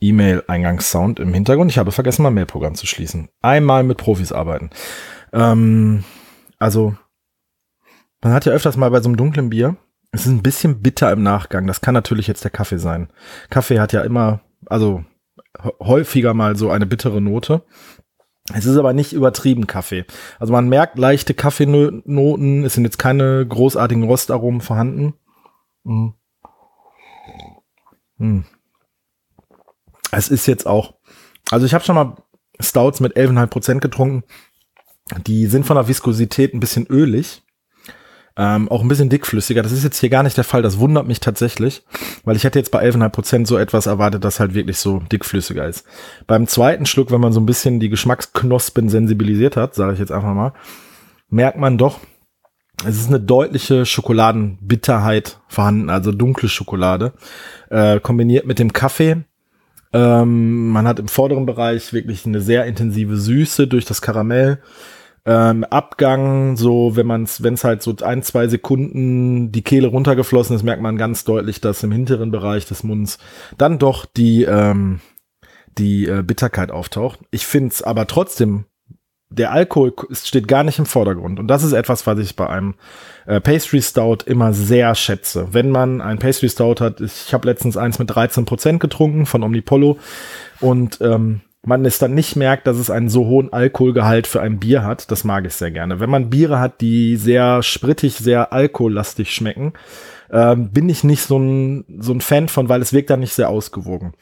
E-Mail-Eingangssound 0.01 1.19
im 1.21 1.33
Hintergrund. 1.33 1.71
Ich 1.71 1.79
habe 1.79 1.93
vergessen, 1.93 2.23
mein 2.23 2.35
Mailprogramm 2.35 2.75
zu 2.75 2.87
schließen. 2.87 3.29
Einmal 3.41 3.85
mit 3.85 3.99
Profis 3.99 4.33
arbeiten. 4.33 4.71
Ähm, 5.33 6.05
also, 6.59 6.97
man 8.21 8.33
hat 8.33 8.45
ja 8.45 8.53
öfters 8.53 8.77
mal 8.77 8.91
bei 8.91 9.01
so 9.01 9.09
einem 9.09 9.17
dunklen 9.17 9.51
Bier, 9.51 9.77
es 10.11 10.23
ist 10.23 10.33
ein 10.33 10.43
bisschen 10.43 10.81
bitter 10.83 11.13
im 11.13 11.23
Nachgang. 11.23 11.67
Das 11.67 11.81
kann 11.81 11.95
natürlich 11.95 12.27
jetzt 12.27 12.45
der 12.45 12.51
Kaffee 12.51 12.79
sein. 12.79 13.09
Kaffee 13.51 13.81
hat 13.81 13.93
ja 13.93 14.03
immer, 14.03 14.41
also 14.67 15.05
häufiger 15.81 16.35
mal 16.35 16.57
so 16.57 16.71
eine 16.71 16.87
bittere 16.87 17.21
Note. 17.21 17.63
Es 18.55 18.65
ist 18.65 18.77
aber 18.77 18.93
nicht 18.93 19.13
übertrieben 19.13 19.67
Kaffee. 19.67 20.05
Also 20.39 20.53
man 20.53 20.69
merkt 20.69 20.99
leichte 20.99 21.35
Kaffeenoten. 21.35 22.65
Es 22.65 22.75
sind 22.75 22.85
jetzt 22.85 22.99
keine 22.99 23.47
großartigen 23.47 24.05
Rostaromen 24.05 24.61
vorhanden. 24.61 25.15
Mm. 25.85 26.09
Mm. 28.17 28.41
Es 30.11 30.29
ist 30.29 30.47
jetzt 30.47 30.67
auch, 30.67 30.95
also 31.51 31.67
ich 31.67 31.75
habe 31.75 31.85
schon 31.85 31.95
mal 31.95 32.17
Stouts 32.61 33.01
mit 33.01 33.17
11,5 33.17 33.47
Prozent 33.47 33.81
getrunken. 33.83 34.25
Die 35.27 35.47
sind 35.47 35.67
von 35.67 35.77
der 35.77 35.89
Viskosität 35.89 36.55
ein 36.55 36.61
bisschen 36.61 36.87
ölig. 36.87 37.43
Ähm, 38.40 38.68
auch 38.68 38.83
ein 38.83 38.88
bisschen 38.88 39.09
dickflüssiger. 39.09 39.64
Das 39.64 39.72
ist 39.72 39.83
jetzt 39.83 39.98
hier 39.98 40.11
gar 40.11 40.22
nicht 40.22 40.37
der 40.37 40.44
Fall. 40.44 40.62
Das 40.62 40.79
wundert 40.79 41.09
mich 41.09 41.18
tatsächlich, 41.18 41.83
weil 42.24 42.37
ich 42.37 42.44
hätte 42.44 42.61
jetzt 42.61 42.70
bei 42.70 42.88
11,5 42.88 43.09
Prozent 43.09 43.48
so 43.48 43.59
etwas 43.59 43.87
erwartet, 43.87 44.24
das 44.24 44.38
halt 44.38 44.55
wirklich 44.55 44.79
so 44.79 45.01
dickflüssiger 45.11 45.66
ist. 45.66 45.85
Beim 46.29 46.46
zweiten 46.46 46.87
Schluck, 46.87 47.11
wenn 47.11 47.20
man 47.20 47.33
so 47.33 47.40
ein 47.40 47.46
bisschen 47.46 47.81
die 47.81 47.88
Geschmacksknospen 47.88 48.88
sensibilisiert 48.88 49.57
hat, 49.57 49.74
sage 49.74 49.94
ich 49.94 49.98
jetzt 49.98 50.12
einfach 50.12 50.35
mal, 50.35 50.53
merkt 51.29 51.59
man 51.59 51.79
doch, 51.79 51.98
es 52.87 53.01
ist 53.01 53.09
eine 53.09 53.18
deutliche 53.18 53.85
Schokoladenbitterheit 53.85 55.40
vorhanden, 55.48 55.90
also 55.90 56.12
dunkle 56.12 56.48
Schokolade, 56.48 57.14
äh, 57.70 57.98
kombiniert 57.98 58.46
mit 58.46 58.61
dem 58.61 58.72
Kaffee. 58.72 59.16
Ähm, 59.92 60.68
man 60.68 60.87
hat 60.87 61.01
im 61.01 61.09
vorderen 61.09 61.44
Bereich 61.44 61.92
wirklich 61.92 62.24
eine 62.24 62.40
sehr 62.40 62.66
intensive 62.66 63.16
Süße 63.16 63.66
durch 63.66 63.85
das 63.85 64.01
Karamell 64.01 64.61
ähm, 65.29 65.62
Abgang, 65.64 66.57
so 66.57 66.97
wenn 66.97 67.07
man 67.07 67.25
es, 67.25 67.43
wenn 67.43 67.53
es 67.53 67.62
halt 67.62 67.83
so 67.83 67.95
ein, 68.01 68.23
zwei 68.23 68.49
Sekunden 68.49 69.53
die 69.53 69.61
Kehle 69.61 69.88
runtergeflossen 69.88 70.57
ist, 70.57 70.62
merkt 70.62 70.81
man 70.81 70.97
ganz 70.97 71.25
deutlich, 71.25 71.61
dass 71.61 71.83
im 71.83 71.93
hinteren 71.93 72.31
Bereich 72.31 72.64
des 72.64 72.83
Munds 72.83 73.19
dann 73.59 73.79
doch 73.79 74.07
die, 74.07 74.45
ähm, 74.45 75.01
die 75.77 76.07
äh, 76.07 76.23
Bitterkeit 76.23 76.71
auftaucht. 76.71 77.19
Ich 77.31 77.47
finde 77.47 77.69
es 77.69 77.83
aber 77.83 78.07
trotzdem, 78.07 78.64
der 79.29 79.53
Alkohol 79.53 79.93
steht 80.12 80.49
gar 80.49 80.64
nicht 80.64 80.79
im 80.79 80.87
Vordergrund. 80.87 81.38
Und 81.38 81.49
das 81.49 81.62
ist 81.62 81.75
etwas, 81.75 82.07
was 82.07 82.19
ich 82.21 82.35
bei 82.35 82.49
einem 82.49 82.75
äh, 83.27 83.38
Pastry 83.38 83.83
Stout 83.83 84.25
immer 84.25 84.55
sehr 84.55 84.95
schätze. 84.95 85.49
Wenn 85.53 85.71
man 85.71 86.01
ein 86.01 86.19
Pastry 86.19 86.49
Stout 86.49 86.77
hat, 86.81 87.03
ich 87.03 87.35
habe 87.35 87.47
letztens 87.47 87.77
eins 87.77 87.99
mit 87.99 88.09
13 88.09 88.47
Prozent 88.47 88.81
getrunken 88.81 89.27
von 89.27 89.43
Omnipollo 89.43 89.99
und 90.61 91.03
ähm, 91.03 91.43
man 91.66 91.85
es 91.85 91.99
dann 91.99 92.14
nicht 92.14 92.37
merkt, 92.37 92.66
dass 92.66 92.79
es 92.79 92.90
einen 92.90 93.09
so 93.09 93.27
hohen 93.27 93.53
Alkoholgehalt 93.53 94.27
für 94.27 94.40
ein 94.40 94.59
Bier 94.59 94.85
hat. 94.85 95.11
Das 95.11 95.25
mag 95.25 95.44
ich 95.47 95.55
sehr 95.55 95.71
gerne. 95.71 96.01
Wenn 96.01 96.11
man 96.11 96.31
Biere 96.31 96.61
hat, 96.61 96.81
die 96.81 97.16
sehr 97.16 97.62
sprittig, 97.62 98.14
sehr 98.16 98.53
alkohollastig 98.53 99.35
schmecken, 99.35 99.73
äh, 100.31 100.57
bin 100.57 100.88
ich 100.88 101.05
nicht 101.05 101.23
so 101.23 101.38
ein, 101.38 101.85
so 101.99 102.12
ein 102.12 102.21
Fan 102.21 102.49
von, 102.49 102.68
weil 102.68 102.81
es 102.81 102.92
wirkt 102.92 103.11
dann 103.11 103.21
nicht 103.21 103.35
sehr 103.35 103.51
ausgewogen. 103.51 104.12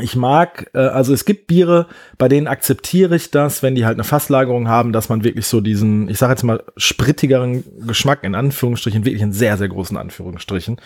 Ich 0.00 0.16
mag, 0.16 0.70
äh, 0.74 0.78
also 0.78 1.12
es 1.12 1.24
gibt 1.24 1.46
Biere, 1.46 1.86
bei 2.18 2.28
denen 2.28 2.48
akzeptiere 2.48 3.14
ich 3.14 3.30
das, 3.30 3.62
wenn 3.62 3.76
die 3.76 3.86
halt 3.86 3.94
eine 3.94 4.04
Fasslagerung 4.04 4.68
haben, 4.68 4.92
dass 4.92 5.08
man 5.08 5.22
wirklich 5.22 5.46
so 5.46 5.60
diesen, 5.60 6.08
ich 6.08 6.18
sage 6.18 6.32
jetzt 6.32 6.42
mal, 6.42 6.64
sprittigeren 6.76 7.62
Geschmack 7.86 8.24
in 8.24 8.34
Anführungsstrichen, 8.34 9.04
wirklich 9.04 9.22
in 9.22 9.32
sehr, 9.32 9.56
sehr 9.56 9.68
großen 9.68 9.96
Anführungsstrichen, 9.96 10.80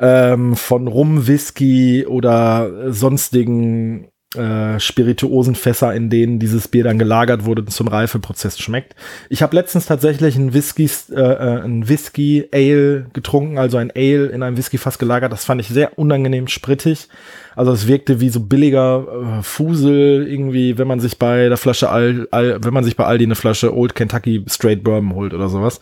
ähm, 0.00 0.56
von 0.56 0.88
Rum, 0.88 1.28
Whisky 1.28 2.04
oder 2.06 2.92
sonstigen 2.92 4.08
äh, 4.36 4.80
Spirituosenfässer, 4.80 5.94
in 5.94 6.10
denen 6.10 6.38
dieses 6.38 6.68
Bier 6.68 6.84
dann 6.84 6.98
gelagert 6.98 7.44
wurde 7.44 7.62
und 7.62 7.70
zum 7.70 7.88
Reifeprozess 7.88 8.58
schmeckt. 8.58 8.94
Ich 9.28 9.42
habe 9.42 9.56
letztens 9.56 9.86
tatsächlich 9.86 10.36
ein 10.36 10.54
Whisky, 10.54 10.88
äh, 11.10 11.20
äh, 11.20 11.62
ein 11.62 11.88
Whisky 11.88 12.48
Ale 12.52 13.06
getrunken, 13.12 13.58
also 13.58 13.76
ein 13.76 13.90
Ale 13.94 14.26
in 14.26 14.42
einem 14.42 14.56
Whiskyfass 14.56 14.98
gelagert. 14.98 15.32
Das 15.32 15.44
fand 15.44 15.60
ich 15.60 15.68
sehr 15.68 15.98
unangenehm 15.98 16.48
sprittig. 16.48 17.08
Also 17.54 17.72
es 17.72 17.86
wirkte 17.86 18.20
wie 18.20 18.30
so 18.30 18.40
billiger 18.40 19.38
äh, 19.38 19.42
Fusel 19.42 20.26
irgendwie, 20.26 20.78
wenn 20.78 20.88
man 20.88 21.00
sich 21.00 21.18
bei 21.18 21.48
der 21.48 21.58
Flasche 21.58 21.90
Al, 21.90 22.26
Al, 22.30 22.58
wenn 22.62 22.72
man 22.72 22.84
sich 22.84 22.96
bei 22.96 23.04
Aldi 23.04 23.24
eine 23.24 23.34
Flasche 23.34 23.76
Old 23.76 23.94
Kentucky 23.94 24.44
Straight 24.48 24.82
Bourbon 24.82 25.14
holt 25.14 25.34
oder 25.34 25.48
sowas. 25.48 25.80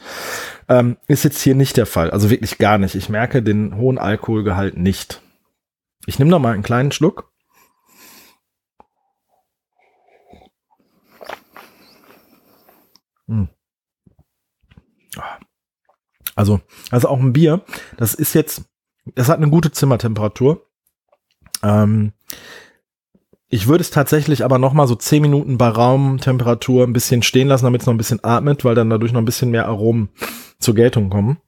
Ähm, 0.69 0.97
ist 1.07 1.25
jetzt 1.25 1.41
hier 1.41 1.55
nicht 1.55 1.77
der 1.77 1.87
Fall. 1.87 2.11
Also 2.11 2.31
wirklich 2.31 2.59
gar 2.59 2.79
nicht. 2.79 2.95
Ich 2.95 3.09
merke 3.09 3.43
den 3.43 3.77
hohen 3.77 3.99
Alkoholgehalt 3.99 4.77
nicht. 4.77 5.21
Ich 6.07 6.19
nehme 6.19 6.31
noch 6.31 6.41
mal 6.41 6.55
einen 6.55 6.63
kleinen 6.63 6.93
Schluck. 6.93 7.30
Also, 16.37 16.61
also 16.91 17.09
auch 17.09 17.21
ein 17.21 17.33
Bier, 17.33 17.63
das 17.97 18.15
ist 18.15 18.35
jetzt, 18.35 18.63
das 19.15 19.29
hat 19.29 19.39
eine 19.39 19.51
gute 19.51 19.73
Zimmertemperatur. 19.73 20.67
Ähm, 21.63 22.13
ich 23.49 23.67
würde 23.67 23.83
es 23.83 23.91
tatsächlich 23.91 24.45
aber 24.45 24.59
noch 24.59 24.73
mal 24.73 24.87
so 24.87 24.95
10 24.95 25.23
Minuten 25.23 25.59
bei 25.59 25.69
Raumtemperatur 25.69 26.85
ein 26.85 26.93
bisschen 26.93 27.23
stehen 27.23 27.49
lassen, 27.49 27.65
damit 27.65 27.81
es 27.81 27.87
noch 27.87 27.95
ein 27.95 27.99
bisschen 27.99 28.23
atmet, 28.23 28.65
weil 28.65 28.77
dann 28.77 28.91
dadurch 28.91 29.13
noch 29.13 29.21
ein 29.21 29.25
bisschen 29.27 29.51
mehr 29.51 29.67
Aromen 29.67 30.11
zur 30.61 30.75
Geltung 30.77 31.11
kommen. 31.11 31.39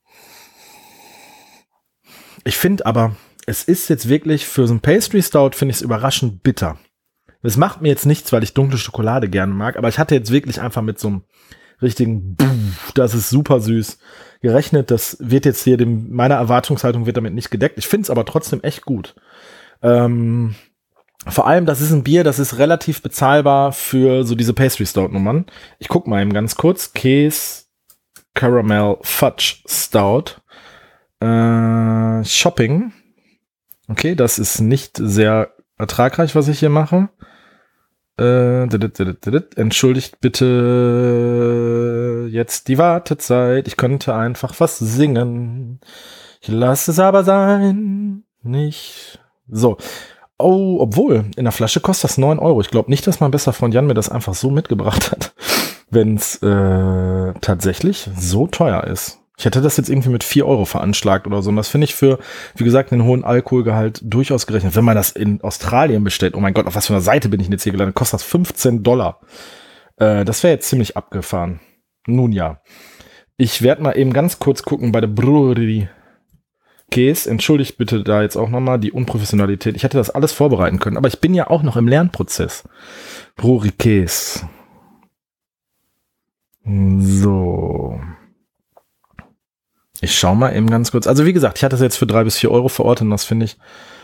Ich 2.45 2.57
finde 2.57 2.87
aber, 2.87 3.15
es 3.47 3.63
ist 3.63 3.89
jetzt 3.89 4.09
wirklich 4.09 4.47
für 4.47 4.67
so 4.67 4.75
ein 4.75 4.81
Pastry 4.81 5.23
Stout 5.23 5.53
finde 5.53 5.71
ich 5.71 5.77
es 5.77 5.83
überraschend 5.83 6.43
bitter. 6.43 6.77
Es 7.43 7.57
macht 7.57 7.83
mir 7.83 7.89
jetzt 7.89 8.07
nichts, 8.07 8.33
weil 8.33 8.43
ich 8.43 8.55
dunkle 8.55 8.79
Schokolade 8.79 9.29
gerne 9.29 9.53
mag, 9.53 9.77
aber 9.77 9.89
ich 9.89 9.99
hatte 9.99 10.15
jetzt 10.15 10.33
wirklich 10.33 10.61
einfach 10.61 10.83
mit 10.83 10.99
so 10.99 11.09
einem 11.09 11.23
richtigen, 11.83 12.37
das 12.95 13.15
ist 13.15 13.31
super 13.31 13.61
süß 13.61 13.99
gerechnet. 14.41 14.91
Das 14.91 15.17
wird 15.21 15.45
jetzt 15.45 15.63
hier 15.63 15.77
dem, 15.77 16.13
meiner 16.13 16.35
Erwartungshaltung 16.35 17.07
wird 17.07 17.17
damit 17.17 17.35
nicht 17.35 17.51
gedeckt. 17.51 17.79
Ich 17.79 17.87
finde 17.87 18.05
es 18.05 18.11
aber 18.11 18.25
trotzdem 18.25 18.61
echt 18.63 18.85
gut. 18.85 19.15
Ähm, 19.83 20.55
vor 21.27 21.47
allem, 21.47 21.67
das 21.67 21.81
ist 21.81 21.93
ein 21.93 22.03
Bier, 22.03 22.25
das 22.25 22.39
ist 22.39 22.59
relativ 22.59 23.01
bezahlbar 23.01 23.73
für 23.73 24.25
so 24.25 24.35
diese 24.35 24.55
Pastry 24.55 24.87
Stout 24.87 25.09
Nummern. 25.09 25.47
Ich 25.79 25.89
guck 25.89 26.07
mal 26.07 26.21
eben 26.21 26.33
ganz 26.33 26.57
kurz. 26.57 26.93
Käse 26.93 27.65
Caramel 28.35 28.97
Fudge 29.03 29.57
Stout. 29.67 30.41
Äh, 31.21 32.25
Shopping. 32.25 32.93
Okay, 33.89 34.15
das 34.15 34.39
ist 34.39 34.61
nicht 34.61 34.97
sehr 34.97 35.53
ertragreich, 35.79 36.35
was 36.35 36.49
ich 36.49 36.59
hier 36.59 36.71
mache. 36.71 37.09
Äh, 38.19 38.65
entschuldigt 39.57 40.21
bitte 40.21 41.49
jetzt 42.31 42.69
die 42.69 42.79
Wartezeit. 42.79 43.67
Ich 43.67 43.77
könnte 43.77 44.15
einfach 44.15 44.61
was 44.61 44.79
singen. 44.79 45.81
Ich 46.41 46.49
lasse 46.49 46.91
es 46.91 46.99
aber 46.99 47.25
sein. 47.25 48.25
Nicht. 48.43 49.21
So. 49.49 49.79
Oh, 50.39 50.79
obwohl, 50.81 51.27
in 51.37 51.45
der 51.45 51.53
Flasche 51.53 51.81
kostet 51.81 52.11
das 52.11 52.19
9 52.19 52.39
Euro. 52.39 52.61
Ich 52.61 52.71
glaube 52.71 52.91
nicht, 52.91 53.07
dass 53.07 53.21
mein 53.21 53.31
bester 53.31 53.53
Freund 53.53 53.75
Jan 53.75 53.87
mir 53.87 53.95
das 53.95 54.09
einfach 54.09 54.35
so 54.35 54.51
mitgebracht 54.51 55.13
hat, 55.13 55.35
wenn 55.91 56.17
es 56.17 56.43
äh, 56.43 57.33
tatsächlich 57.41 58.11
so 58.17 58.49
teuer 58.49 58.85
ist. 58.85 59.22
Ich 59.39 59.45
hätte 59.45 59.63
das 59.63 59.77
jetzt 59.77 59.89
irgendwie 59.89 60.11
mit 60.11 60.25
vier 60.25 60.47
Euro 60.47 60.65
veranschlagt 60.65 61.27
oder 61.27 61.43
so. 61.43 61.51
Und 61.51 61.57
das 61.57 61.69
finde 61.69 61.87
ich 61.87 61.95
für, 61.95 62.19
wie 62.55 62.65
gesagt, 62.65 62.93
einen 62.93 63.05
hohen 63.05 63.25
Alkoholgehalt 63.25 64.01
durchaus 64.05 64.47
gerechnet. 64.47 64.77
Wenn 64.77 64.85
man 64.85 64.95
das 64.95 65.11
in 65.11 65.41
Australien 65.41 66.05
bestellt, 66.05 66.35
oh 66.35 66.41
mein 66.41 66.55
Gott, 66.55 66.67
auf 66.67 66.75
was 66.75 66.87
für 66.87 66.93
einer 66.93 67.01
Seite 67.03 67.29
bin 67.29 67.41
ich 67.41 67.49
jetzt 67.49 67.63
hier 67.63 67.73
gelandet, 67.73 67.97
kostet 67.97 68.21
das 68.21 68.25
15 68.25 68.83
Dollar. 68.83 69.21
Äh, 69.97 70.25
das 70.25 70.43
wäre 70.43 70.55
jetzt 70.55 70.69
ziemlich 70.69 70.97
abgefahren. 70.97 71.61
Nun 72.07 72.33
ja. 72.33 72.61
Ich 73.37 73.63
werde 73.63 73.83
mal 73.83 73.97
eben 73.97 74.13
ganz 74.13 74.39
kurz 74.39 74.63
gucken 74.63 74.93
bei 74.93 75.01
der 75.01 75.09
Brewery 75.09 75.89
Käse. 76.91 77.31
Entschuldigt 77.31 77.79
bitte 77.79 78.05
da 78.05 78.23
jetzt 78.23 78.37
auch 78.37 78.51
nochmal 78.51 78.79
die 78.79 78.93
Unprofessionalität. 78.93 79.75
Ich 79.77 79.83
hätte 79.83 79.97
das 79.97 80.11
alles 80.11 80.33
vorbereiten 80.33 80.79
können, 80.79 80.99
aber 80.99 81.09
ich 81.09 81.21
bin 81.21 81.35
ja 81.35 81.49
auch 81.49 81.63
noch 81.63 81.77
im 81.77 81.89
Lernprozess. 81.89 82.65
Brewery 83.37 83.73
Käse. 83.73 84.49
So. 86.65 87.99
Ich 90.03 90.19
schau 90.19 90.35
mal 90.35 90.55
eben 90.55 90.69
ganz 90.69 90.91
kurz. 90.91 91.07
Also 91.07 91.25
wie 91.25 91.33
gesagt, 91.33 91.59
ich 91.59 91.65
hatte 91.65 91.75
das 91.75 91.81
jetzt 91.81 91.97
für 91.97 92.07
drei 92.07 92.25
bis 92.25 92.37
vier 92.37 92.51
Euro 92.51 92.69
verortet 92.69 93.05
und 93.05 93.11
das 93.11 93.25
finde 93.25 93.47
ich 93.47 93.57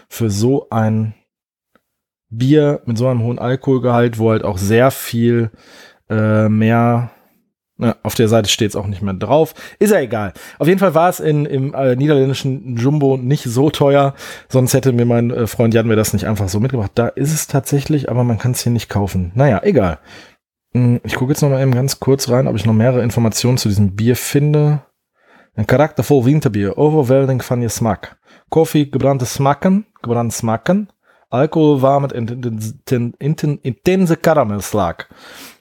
für 0.08 0.30
so 0.30 0.68
ein 0.70 1.14
Bier 2.30 2.82
mit 2.86 2.96
so 2.96 3.08
einem 3.08 3.22
hohen 3.22 3.38
Alkoholgehalt, 3.38 4.18
wo 4.18 4.30
halt 4.30 4.44
auch 4.44 4.58
sehr 4.58 4.90
viel 4.90 5.50
äh, 6.08 6.48
mehr 6.48 7.10
na, 7.80 7.96
auf 8.02 8.16
der 8.16 8.28
Seite 8.28 8.48
steht 8.48 8.70
es 8.70 8.76
auch 8.76 8.86
nicht 8.88 9.02
mehr 9.02 9.14
drauf. 9.14 9.54
Ist 9.78 9.92
ja 9.92 10.00
egal. 10.00 10.32
Auf 10.58 10.66
jeden 10.66 10.80
Fall 10.80 10.94
war 10.94 11.08
es 11.08 11.20
in, 11.20 11.46
im 11.46 11.74
äh, 11.74 11.94
niederländischen 11.94 12.76
Jumbo 12.76 13.16
nicht 13.16 13.44
so 13.44 13.70
teuer. 13.70 14.14
Sonst 14.48 14.74
hätte 14.74 14.92
mir 14.92 15.04
mein 15.04 15.30
äh, 15.30 15.46
Freund 15.46 15.74
Jan 15.74 15.86
mir 15.86 15.96
das 15.96 16.12
nicht 16.12 16.26
einfach 16.26 16.48
so 16.48 16.58
mitgebracht. 16.58 16.90
Da 16.96 17.08
ist 17.08 17.32
es 17.32 17.46
tatsächlich, 17.46 18.10
aber 18.10 18.24
man 18.24 18.38
kann 18.38 18.50
es 18.50 18.62
hier 18.62 18.72
nicht 18.72 18.88
kaufen. 18.88 19.30
Naja, 19.34 19.60
egal. 19.62 19.98
Hm, 20.74 21.00
ich 21.04 21.14
gucke 21.14 21.32
jetzt 21.32 21.40
noch 21.40 21.50
mal 21.50 21.62
eben 21.62 21.74
ganz 21.74 22.00
kurz 22.00 22.28
rein, 22.28 22.48
ob 22.48 22.56
ich 22.56 22.66
noch 22.66 22.74
mehrere 22.74 23.02
Informationen 23.02 23.58
zu 23.58 23.68
diesem 23.68 23.94
Bier 23.94 24.16
finde. 24.16 24.82
Ein 25.58 25.66
karaktervol 25.66 26.24
winterbier. 26.24 26.76
Overwhelming 26.78 27.42
van 27.42 27.60
je 27.60 27.68
smaak. 27.68 28.16
Koffie, 28.48 28.90
gebrannte 28.90 29.26
smaken. 29.26 29.86
Gebrannte 30.00 30.36
smaken. 30.36 30.88
Alkohol 31.30 31.82
war 31.82 31.98
mit 31.98 32.12
intense 33.62 34.16
Karamellslag. 34.16 35.08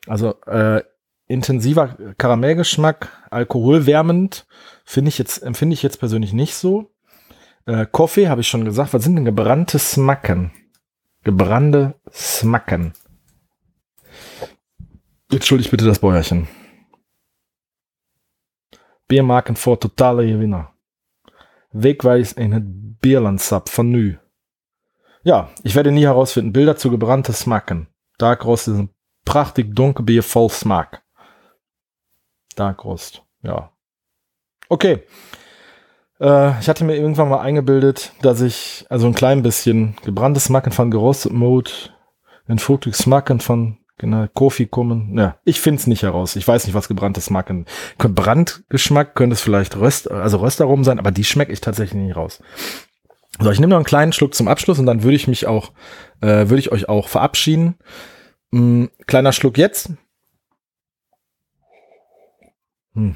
Also 0.05 0.35
äh, 0.45 0.83
intensiver 1.25 1.97
Karamellgeschmack, 2.17 3.09
alkoholwärmend, 3.31 4.45
finde 4.85 5.09
ich 5.09 5.17
jetzt, 5.17 5.41
empfinde 5.41 5.73
ich 5.73 5.81
jetzt 5.81 5.99
persönlich 5.99 6.31
nicht 6.31 6.53
so. 6.53 6.91
Äh, 7.65 7.87
Kaffee 7.91 8.29
habe 8.29 8.41
ich 8.41 8.47
schon 8.47 8.65
gesagt. 8.65 8.93
Was 8.93 9.03
sind 9.03 9.15
denn 9.15 9.25
gebrannte 9.25 9.79
Smacken? 9.79 10.51
Gebrannte 11.23 11.95
Smacken. 12.13 12.93
Jetzt 15.31 15.47
schuldig 15.47 15.71
bitte 15.71 15.85
das 15.85 15.97
Bäuerchen. 15.97 16.47
Biermarken 19.07 19.55
voor 19.55 19.77
totale 19.77 20.27
Gewinner. 20.27 20.69
Wegweis 21.69 22.33
in 22.33 22.51
het 22.51 22.99
Bierlandsap 22.99 23.69
von 23.69 23.89
Nü. 23.89 24.17
Ja, 25.23 25.49
ich 25.63 25.73
werde 25.75 25.91
nie 25.91 26.05
herausfinden. 26.05 26.51
Bilder 26.51 26.77
zu 26.77 26.89
gebrannte 26.89 27.33
Smacken. 27.33 27.87
Dark 28.17 28.45
Roast 28.45 28.67
ist 28.67 28.77
ein 28.77 28.89
prachtig 29.25 29.75
Dunkelbier 29.75 30.23
voll 30.23 30.49
Smack. 30.49 31.03
Dark 32.55 32.83
Roast, 32.83 33.23
ja. 33.43 33.71
Okay. 34.69 35.03
Äh, 36.19 36.59
ich 36.59 36.69
hatte 36.69 36.83
mir 36.83 36.95
irgendwann 36.95 37.29
mal 37.29 37.41
eingebildet, 37.41 38.13
dass 38.21 38.41
ich 38.41 38.85
also 38.89 39.07
ein 39.07 39.13
klein 39.13 39.43
bisschen 39.43 39.95
gebranntes 40.03 40.45
Smacken 40.45 40.71
von 40.71 40.91
gerostet 40.91 41.33
Mode, 41.33 41.71
ein 42.47 42.59
fruchtiges 42.59 42.99
Smacken 42.99 43.39
von 43.39 43.77
genau, 43.97 44.27
Kofi 44.33 44.67
kommen. 44.67 45.17
Ja, 45.17 45.37
ich 45.43 45.59
finde 45.59 45.79
es 45.79 45.87
nicht 45.87 46.03
heraus. 46.03 46.35
Ich 46.35 46.47
weiß 46.47 46.65
nicht, 46.65 46.73
was 46.73 46.87
gebranntes 46.87 47.25
Smacken. 47.25 47.65
Brandgeschmack 47.97 49.15
könnte 49.15 49.33
es 49.33 49.41
vielleicht 49.41 49.77
Röst, 49.77 50.09
also 50.09 50.37
Röstaromen 50.37 50.83
sein, 50.83 50.99
aber 50.99 51.11
die 51.11 51.23
schmecke 51.23 51.51
ich 51.51 51.61
tatsächlich 51.61 52.01
nicht 52.01 52.15
raus. 52.15 52.41
So, 53.39 53.51
ich 53.51 53.59
nehme 53.59 53.71
noch 53.71 53.77
einen 53.77 53.85
kleinen 53.85 54.13
Schluck 54.13 54.33
zum 54.33 54.47
Abschluss 54.47 54.79
und 54.79 54.85
dann 54.87 55.03
würde 55.03 55.15
ich 55.15 55.27
mich 55.27 55.45
auch, 55.45 55.71
äh, 56.21 56.49
würde 56.49 56.59
ich 56.59 56.71
euch 56.71 56.89
auch 56.89 57.07
verabschieden. 57.07 57.75
Mm, 58.51 58.85
kleiner 59.05 59.31
Schluck 59.31 59.57
jetzt. 59.57 59.91
Hm. 62.93 63.15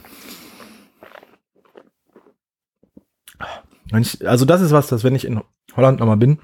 Ich, 4.00 4.26
also 4.28 4.46
das 4.46 4.62
ist 4.62 4.72
was, 4.72 4.88
das 4.88 5.04
wenn 5.04 5.16
ich 5.16 5.26
in 5.26 5.42
Holland 5.76 6.00
nochmal 6.00 6.18
bin, 6.18 6.40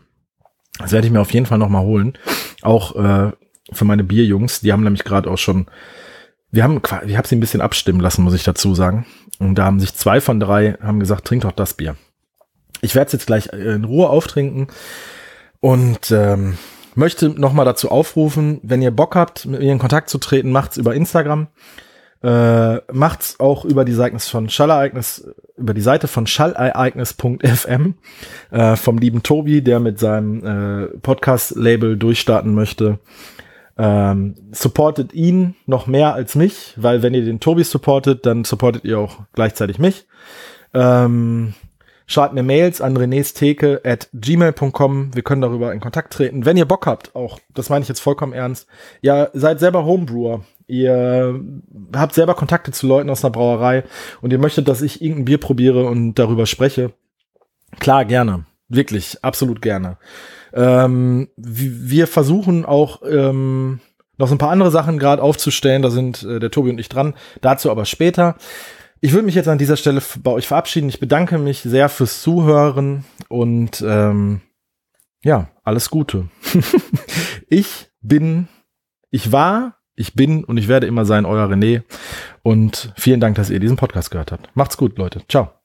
das 0.80 0.92
werde 0.92 1.08
ich 1.08 1.14
mir 1.14 1.22
auf 1.22 1.32
jeden 1.32 1.46
Fall 1.46 1.58
nochmal 1.58 1.84
holen. 1.84 2.18
Auch 2.62 2.96
äh, 2.96 3.32
für 3.72 3.86
meine 3.86 4.04
Bierjungs, 4.04 4.62
die 4.62 4.72
haben 4.72 4.84
nämlich 4.84 5.04
gerade 5.04 5.30
auch 5.30 5.38
schon, 5.38 5.68
wir 6.52 6.64
haben, 6.64 6.82
ich 7.06 7.18
habe 7.18 7.28
sie 7.28 7.36
ein 7.36 7.40
bisschen 7.42 7.62
abstimmen 7.62 8.00
lassen, 8.00 8.24
muss 8.24 8.34
ich 8.34 8.44
dazu 8.44 8.74
sagen. 8.74 9.06
Und 9.40 9.56
da 9.56 9.66
haben 9.66 9.80
sich 9.80 9.94
zwei 9.94 10.22
von 10.22 10.40
drei 10.40 10.78
haben 10.82 11.00
gesagt, 11.00 11.26
trink 11.26 11.44
doch 11.44 11.52
das 11.52 11.74
Bier. 11.74 11.96
Ich 12.82 12.96
werde 12.96 13.08
es 13.08 13.14
jetzt 13.14 13.28
gleich 13.28 13.48
in 13.48 13.84
Ruhe 13.84 14.10
auftrinken 14.10 14.68
und 15.60 16.12
ähm, 16.12 16.58
möchte 16.96 17.30
nochmal 17.30 17.66
dazu 17.66 17.90
aufrufen, 17.90 18.60
wenn 18.64 18.82
ihr 18.82 18.92
Bock 18.92 19.16
habt, 19.16 19.46
mit 19.46 19.62
mir 19.62 19.72
in 19.72 19.80
Kontakt 19.80 20.10
zu 20.10 20.18
treten, 20.18 20.52
macht's 20.52 20.78
über 20.78 20.96
Instagram. 20.96 21.48
Äh, 22.24 22.78
macht's 22.92 23.40
auch 23.40 23.64
über 23.64 23.86
die 23.86 23.94
Seite 23.94 24.18
von 24.20 24.50
Schallereignis, 24.50 25.30
über 25.56 25.76
die 25.76 25.82
Seite 25.82 26.08
von 26.08 26.26
schallereignis.fm 26.26 27.94
äh, 28.50 28.76
vom 28.76 28.98
lieben 28.98 29.22
Tobi, 29.22 29.62
der 29.62 29.80
mit 29.80 30.00
seinem 30.00 30.44
äh, 30.44 30.88
Podcast-Label 30.98 31.96
durchstarten 31.98 32.56
möchte. 32.56 33.00
Ähm, 33.78 34.36
supportet 34.52 35.14
ihn 35.14 35.56
noch 35.66 35.86
mehr 35.86 36.14
als 36.14 36.36
mich, 36.36 36.74
weil 36.78 37.04
wenn 37.04 37.14
ihr 37.14 37.24
den 37.24 37.40
Tobi 37.40 37.64
supportet, 37.64 38.26
dann 38.26 38.44
supportet 38.44 38.86
ihr 38.86 39.00
auch 39.00 39.20
gleichzeitig 39.34 39.78
mich. 39.78 40.08
Ähm, 40.74 41.54
Schreibt 42.10 42.34
mir 42.34 42.44
Mails 42.44 42.80
an 42.80 42.96
renesteke 42.96 43.82
at 43.84 44.08
gmail.com. 44.14 45.14
Wir 45.14 45.24
können 45.24 45.42
darüber 45.42 45.74
in 45.74 45.82
Kontakt 45.82 46.14
treten. 46.14 46.46
Wenn 46.46 46.56
ihr 46.56 46.66
Bock 46.66 46.88
habt, 46.88 47.14
auch, 47.18 47.38
das 47.54 47.70
meine 47.70 47.84
ich 47.84 47.90
jetzt 47.90 48.00
vollkommen 48.00 48.32
ernst, 48.32 48.66
ja, 49.02 49.28
seid 49.34 49.60
selber 49.60 49.84
Homebrewer. 49.84 50.46
Ihr 50.68 51.38
habt 51.94 52.14
selber 52.14 52.34
Kontakte 52.34 52.72
zu 52.72 52.88
Leuten 52.88 53.10
aus 53.10 53.26
einer 53.26 53.32
Brauerei 53.32 53.84
und 54.22 54.32
ihr 54.32 54.40
möchtet, 54.40 54.70
dass 54.70 54.82
ich 54.82 55.02
irgendein 55.02 55.26
Bier 55.26 55.38
probiere 55.38 55.86
und 55.86 56.16
darüber 56.16 56.46
spreche. 56.46 56.94
Klar, 57.80 58.06
gerne. 58.06 58.46
Wirklich, 58.70 59.24
absolut 59.24 59.62
gerne. 59.62 59.98
Ähm, 60.54 61.30
wir 61.38 62.08
versuchen 62.08 62.66
auch 62.66 63.02
ähm, 63.10 63.80
noch 64.18 64.28
so 64.28 64.36
ein 64.36 64.40
paar 64.40 64.52
andere 64.52 64.72
Sachen 64.72 65.00
gerade 65.00 65.22
aufzustellen. 65.22 65.82
Da 65.82 65.90
sind 65.90 66.24
äh, 66.24 66.40
der 66.40 66.52
Tobi 66.52 66.70
und 66.70 66.80
ich 66.80 66.90
dran. 66.90 67.14
Dazu 67.42 67.72
aber 67.72 67.86
später. 67.86 68.36
Ich 69.00 69.14
würde 69.14 69.26
mich 69.26 69.36
jetzt 69.36 69.48
an 69.48 69.60
dieser 69.60 69.78
Stelle 69.78 70.02
bei 70.24 70.32
euch 70.32 70.48
verabschieden. 70.48 70.90
Ich 70.90 71.00
bedanke 71.00 71.38
mich 71.38 71.62
sehr 71.62 71.88
fürs 71.88 72.22
Zuhören 72.22 73.06
und 73.30 73.84
ähm, 73.86 74.42
ja, 75.24 75.50
alles 75.64 75.90
Gute. 75.90 76.30
ich 77.50 77.90
bin, 78.02 78.48
ich 79.12 79.32
war, 79.32 79.78
ich 79.96 80.14
bin 80.16 80.44
und 80.44 80.58
ich 80.58 80.68
werde 80.68 80.88
immer 80.88 81.06
sein, 81.06 81.26
euer 81.26 81.48
René. 81.48 81.84
Und 82.44 82.94
vielen 82.98 83.20
Dank, 83.20 83.36
dass 83.36 83.50
ihr 83.50 83.60
diesen 83.60 83.78
Podcast 83.78 84.10
gehört 84.10 84.32
habt. 84.32 84.50
Macht's 84.56 84.78
gut, 84.78 84.98
Leute. 84.98 85.22
Ciao. 85.28 85.57